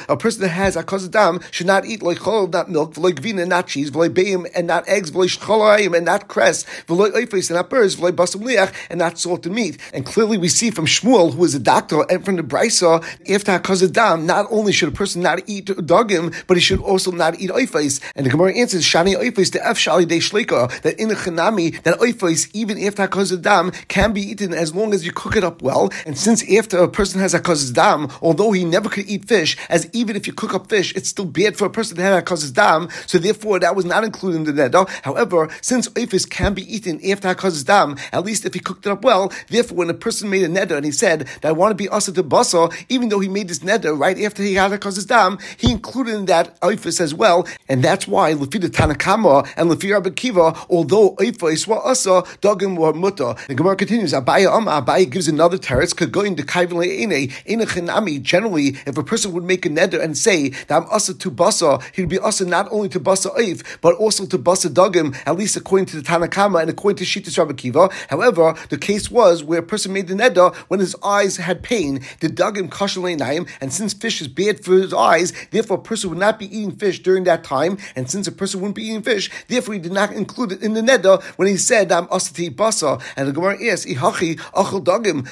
a 0.09 0.17
person 0.17 0.41
that 0.41 0.49
has 0.49 0.75
hakaz 0.75 1.09
dam 1.09 1.20
should 1.51 1.67
not 1.67 1.85
eat 1.85 2.01
like 2.01 2.19
chol, 2.19 2.51
not 2.51 2.69
milk, 2.69 2.93
v'loy 2.93 3.13
gvina, 3.13 3.47
not 3.47 3.67
cheese, 3.67 3.91
v'loy 3.91 4.13
beim, 4.13 4.45
and 4.55 4.67
not 4.67 4.87
eggs, 4.87 5.11
v'loy 5.11 5.27
shcholayim, 5.35 5.95
and 5.95 6.05
not 6.05 6.27
cress, 6.27 6.63
v'loy 6.87 7.11
oifes, 7.11 7.49
and 7.49 7.57
not 7.57 7.69
birds, 7.69 7.95
v'loy 7.95 8.11
basam 8.11 8.41
liach, 8.41 8.73
and 8.89 8.99
not 8.99 9.17
salted 9.17 9.51
meat. 9.51 9.77
And 9.93 10.05
clearly 10.05 10.37
we 10.37 10.49
see 10.49 10.71
from 10.71 10.85
Shmuel, 10.85 11.33
who 11.33 11.43
is 11.43 11.55
a 11.55 11.59
doctor, 11.59 12.05
and 12.09 12.23
from 12.23 12.35
the 12.35 12.43
Brisa, 12.43 13.03
after 13.29 13.51
hakaz 13.57 13.91
dam, 13.91 14.25
not 14.25 14.47
only 14.49 14.71
should 14.71 14.89
a 14.89 14.91
person 14.91 15.21
not 15.21 15.39
eat 15.47 15.65
dogim, 15.65 16.33
but 16.47 16.57
he 16.57 16.61
should 16.61 16.81
also 16.81 17.11
not 17.11 17.39
eat 17.39 17.49
oifes. 17.49 18.01
And 18.15 18.25
the 18.25 18.29
Gemara 18.29 18.53
answers, 18.55 18.83
shani 18.83 19.15
oifes, 19.15 19.51
the 19.51 19.65
f 19.65 19.77
shali 19.77 20.07
de 20.07 20.19
shleka, 20.19 20.81
that 20.81 20.99
in 20.99 21.09
the 21.09 21.15
chanami, 21.15 21.81
that 21.83 21.99
oifes, 21.99 22.49
even 22.53 22.81
after 22.83 23.07
hakaz 23.07 23.41
dam, 23.41 23.71
can 23.87 24.13
be 24.13 24.21
eaten 24.21 24.53
as 24.53 24.73
long 24.75 24.93
as 24.93 25.05
you 25.05 25.11
cook 25.11 25.35
it 25.35 25.43
up 25.43 25.61
well. 25.61 25.91
And 26.05 26.17
since 26.17 26.43
after 26.57 26.77
a 26.79 26.89
person 26.89 27.19
has 27.21 27.33
hakaz 27.33 27.73
dam, 27.73 28.09
although 28.21 28.51
he 28.51 28.65
never 28.65 28.89
could 28.89 29.07
eat 29.07 29.25
fish, 29.25 29.57
as 29.69 29.89
even 29.93 30.15
if 30.15 30.27
you 30.27 30.33
cook 30.33 30.53
up 30.53 30.67
fish, 30.69 30.93
it's 30.95 31.10
still 31.11 31.25
bad 31.25 31.57
for 31.57 31.65
a 31.65 31.69
person 31.69 31.95
to 31.97 32.01
have 32.01 32.23
Hakaz's 32.23 32.51
dam, 32.51 32.89
so 33.05 33.17
therefore 33.17 33.59
that 33.59 33.75
was 33.75 33.85
not 33.85 34.03
included 34.03 34.37
in 34.37 34.43
the 34.43 34.53
neder. 34.53 34.89
However, 35.03 35.49
since 35.61 35.87
oifis 35.89 36.29
can 36.29 36.53
be 36.53 36.63
eaten 36.73 36.99
after 37.09 37.27
Hakaz's 37.27 37.63
dam, 37.63 37.97
at 38.11 38.25
least 38.25 38.45
if 38.45 38.53
he 38.53 38.59
cooked 38.59 38.85
it 38.85 38.91
up 38.91 39.03
well, 39.03 39.31
therefore 39.49 39.77
when 39.77 39.89
a 39.89 39.93
person 39.93 40.29
made 40.29 40.43
a 40.43 40.47
neder 40.47 40.75
and 40.75 40.85
he 40.85 40.91
said 40.91 41.27
that 41.41 41.49
I 41.49 41.51
want 41.51 41.71
to 41.71 41.75
be 41.75 41.89
asa 41.89 42.11
to 42.13 42.23
basa, 42.23 42.73
even 42.89 43.09
though 43.09 43.19
he 43.19 43.29
made 43.29 43.47
this 43.47 43.59
neder 43.59 43.97
right 43.97 44.19
after 44.19 44.41
he 44.41 44.55
had 44.55 44.71
Hakaz's 44.71 45.05
dam, 45.05 45.37
he 45.57 45.71
included 45.71 46.15
in 46.15 46.25
that 46.25 46.59
oifis 46.61 46.99
as 46.99 47.13
well, 47.13 47.47
and 47.69 47.83
that's 47.83 48.07
why 48.07 48.33
Lefi 48.33 48.59
the 48.61 48.69
Tanakama 48.69 49.47
and 49.57 49.69
Lefi 49.69 49.93
Rabbi 49.93 50.09
Kiva, 50.11 50.55
although 50.69 51.15
oifis 51.15 51.67
were 51.67 51.85
asa, 51.85 52.23
dogim 52.41 52.77
were 52.77 52.93
muta. 52.93 53.35
The 53.47 53.55
Gemara 53.55 53.75
continues, 53.75 54.13
Abaya 54.13 54.55
Amma, 54.55 54.81
Abaya 54.81 55.09
gives 55.09 55.27
another 55.27 55.57
teretz, 55.57 55.95
could 55.95 56.11
go 56.11 56.21
into 56.21 56.43
Kaivin 56.43 56.83
Le'ene, 56.83 58.23
generally, 58.23 58.77
if 58.85 58.97
a 58.97 59.03
person 59.03 59.33
would 59.33 59.43
make 59.43 59.65
a 59.65 59.69
neder 59.69 60.01
and 60.01 60.17
say 60.17 60.49
that 60.49 60.81
I'm 60.81 60.87
asa 60.91 61.13
to 61.13 61.31
basa, 61.31 61.81
he'd 61.95 62.09
be 62.09 62.19
asa 62.19 62.45
not 62.45 62.67
only 62.71 62.89
to 62.89 62.99
basa 62.99 63.35
oif, 63.37 63.63
but 63.81 63.95
also 63.95 64.25
to 64.25 64.37
basa 64.37 64.69
dogim, 64.69 65.15
at 65.25 65.37
least 65.37 65.55
according 65.55 65.85
to 65.87 65.95
the 65.95 66.01
Tanakama 66.01 66.61
and 66.61 66.69
according 66.69 66.97
to 66.97 67.03
Shittis 67.03 67.37
Rabbi 67.37 67.53
Kiva. 67.53 67.89
However, 68.09 68.55
the 68.69 68.77
case 68.77 69.09
was 69.09 69.43
where 69.43 69.59
a 69.59 69.63
person 69.63 69.93
made 69.93 70.07
the 70.07 70.13
neder 70.13 70.55
when 70.67 70.79
his 70.79 70.95
eyes 71.03 71.37
had 71.37 71.63
pain, 71.63 72.01
the 72.19 72.27
dogim 72.27 72.69
kashal 72.69 73.17
naim, 73.17 73.47
and 73.59 73.73
since 73.73 73.93
fish 73.93 74.21
is 74.21 74.27
bad 74.27 74.63
for 74.63 74.73
his 74.73 74.93
eyes, 74.93 75.33
therefore 75.51 75.77
a 75.77 75.81
person 75.81 76.09
would 76.09 76.19
not 76.19 76.37
be 76.37 76.45
eating 76.45 76.71
fish 76.71 77.01
during 77.01 77.23
that 77.23 77.43
time, 77.43 77.77
and 77.95 78.09
since 78.09 78.27
a 78.27 78.31
person 78.31 78.59
wouldn't 78.61 78.75
be 78.75 78.83
eating 78.83 79.01
fish, 79.01 79.29
therefore 79.47 79.73
he 79.73 79.79
did 79.79 79.91
not 79.91 80.11
include 80.13 80.51
it 80.51 80.61
in 80.61 80.73
the 80.73 80.81
neder 80.81 81.21
when 81.37 81.47
he 81.47 81.57
said 81.57 81.91
I'm 81.91 82.07
asa 82.11 82.33
to 82.33 82.51
basa. 82.51 83.01
And 83.15 83.27
the 83.27 83.31
Gemara 83.31 83.57
is 83.59 83.85
ihachi 83.85 84.37
achel 84.51 84.83
dogim. 84.83 85.27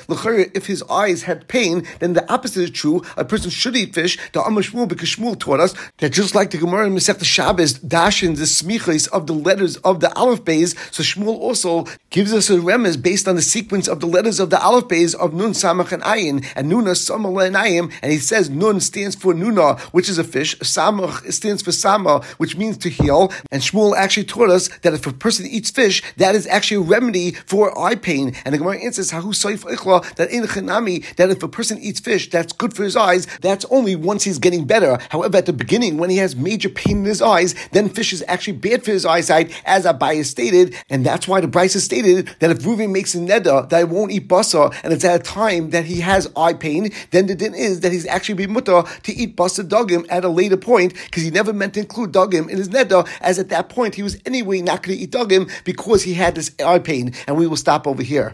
If 0.56 0.67
his 0.67 0.84
eyes 0.84 1.24
had 1.24 1.48
pain, 1.48 1.86
then 2.00 2.13
the 2.13 2.30
opposite 2.32 2.62
is 2.63 2.72
true. 2.72 3.04
A 3.17 3.26
person 3.26 3.50
should 3.50 3.76
eat 3.76 3.93
fish. 3.93 4.17
The 4.34 4.41
Amashmul 4.41 4.88
because 4.88 5.10
Shmuel 5.10 5.39
taught 5.49 5.59
us 5.59 5.73
that 5.97 6.12
just 6.12 6.35
like 6.35 6.51
the 6.51 6.57
Gemara 6.57 6.85
in 6.85 6.93
Masechta 6.93 7.23
Shabbos 7.23 7.73
dashes 7.73 8.38
the 8.38 8.45
smichas 8.45 9.07
of 9.09 9.25
the 9.25 9.33
letters 9.33 9.77
of 9.77 9.99
the 9.99 10.13
Aleph 10.15 10.45
Bays, 10.45 10.75
so 10.91 11.01
Shmuel 11.01 11.39
also 11.39 11.85
gives 12.12 12.33
us 12.33 12.51
a 12.51 12.57
remez 12.57 13.01
based 13.01 13.27
on 13.27 13.35
the 13.35 13.41
sequence 13.41 13.88
of 13.88 13.99
the 13.99 14.05
letters 14.05 14.39
of 14.39 14.51
the 14.51 14.62
Aleph 14.62 14.88
Bays 14.88 15.15
of 15.15 15.33
Nun, 15.33 15.53
Samach, 15.53 15.91
and 15.91 16.03
Ayin, 16.03 16.45
and 16.55 16.71
Nuna, 16.71 16.93
Samala, 16.93 17.47
and 17.47 17.55
Ayim, 17.55 17.91
and 18.03 18.12
he 18.12 18.19
says 18.19 18.49
Nun 18.49 18.79
stands 18.79 19.15
for 19.15 19.33
Nuna, 19.33 19.79
which 19.91 20.07
is 20.07 20.19
a 20.19 20.23
fish, 20.23 20.55
Samach 20.59 21.31
stands 21.33 21.63
for 21.63 21.71
Sama, 21.71 22.23
which 22.38 22.55
means 22.55 22.77
to 22.77 22.89
heal, 22.89 23.33
and 23.51 23.63
Shmuel 23.63 23.97
actually 23.97 24.25
taught 24.25 24.51
us 24.51 24.69
that 24.83 24.93
if 24.93 25.07
a 25.07 25.13
person 25.13 25.47
eats 25.47 25.71
fish, 25.71 26.03
that 26.17 26.35
is 26.35 26.45
actually 26.45 26.77
a 26.77 26.88
remedy 26.88 27.31
for 27.31 27.77
eye 27.79 27.95
pain, 27.95 28.35
and 28.45 28.53
the 28.53 28.59
Gemara 28.59 28.83
answers 28.83 29.12
Hahu 29.12 29.33
Saif 29.33 29.63
Ichla, 29.63 30.15
that 30.15 30.29
in 30.29 30.43
Chanami, 30.43 31.15
that 31.15 31.31
if 31.31 31.41
a 31.41 31.47
person 31.47 31.79
eats 31.79 31.99
fish, 31.99 32.29
that's 32.29 32.53
good 32.53 32.75
for 32.75 32.83
his 32.83 32.95
eyes, 32.95 33.25
that's 33.41 33.65
only 33.71 33.95
once 33.95 34.23
he's 34.23 34.38
getting 34.38 34.65
better. 34.65 34.99
However, 35.09 35.38
at 35.39 35.47
the 35.47 35.54
beginning, 35.54 35.97
when 35.97 36.12
he 36.12 36.17
has 36.17 36.36
major 36.36 36.69
pain 36.69 36.99
in 36.99 37.06
his 37.06 37.21
eyes, 37.21 37.56
then 37.71 37.89
fish 37.89 38.13
is 38.13 38.23
actually 38.28 38.58
bad 38.58 38.84
for 38.84 38.91
his 38.91 39.06
eyesight, 39.06 39.52
as 39.65 39.86
Abaye 39.86 40.23
stated, 40.25 40.75
and 40.89 41.06
that's 41.06 41.28
why 41.28 41.41
the 41.41 41.47
Bryce 41.47 41.73
has 41.73 41.86
stated 41.86 42.30
that 42.39 42.52
if 42.52 42.60
Reuven 42.60 42.91
makes 42.91 43.15
a 43.15 43.19
neder 43.19 43.67
that 43.69 43.78
he 43.80 43.84
won't 43.86 44.12
eat 44.12 44.28
basa, 44.28 44.75
and 44.84 44.93
it's 44.93 45.06
at 45.06 45.21
a 45.21 45.23
time 45.23 45.71
that 45.71 45.86
he 45.86 46.02
has 46.02 46.30
eye 46.36 46.54
pain, 46.54 46.91
then 47.12 47.25
the 47.28 47.36
din 47.36 47.56
is 47.56 47.80
that 47.80 47.91
he's 47.91 48.06
actually 48.06 48.36
be 48.36 48.47
mutter 48.47 48.84
to 49.04 49.13
eat 49.13 49.36
basa 49.36 49.67
dogim 49.67 50.06
at 50.10 50.25
a 50.25 50.30
later 50.30 50.58
point, 50.58 50.93
because 51.06 51.23
he 51.23 51.32
never 51.32 51.54
meant 51.54 51.73
to 51.73 51.80
include 51.80 52.12
dogim 52.12 52.49
in 52.49 52.58
his 52.58 52.69
neder, 52.69 53.08
as 53.21 53.39
at 53.39 53.49
that 53.49 53.69
point 53.69 53.95
he 53.95 54.04
was 54.04 54.21
anyway 54.25 54.62
not 54.62 54.84
going 54.84 54.97
to 54.97 55.04
eat 55.04 55.12
dogim 55.12 55.49
because 55.63 56.04
he 56.04 56.13
had 56.13 56.36
this 56.36 56.52
eye 56.63 56.80
pain. 56.80 57.13
And 57.28 57.38
we 57.38 57.47
will 57.47 57.56
stop 57.56 57.88
over 57.88 58.04
here. 58.04 58.34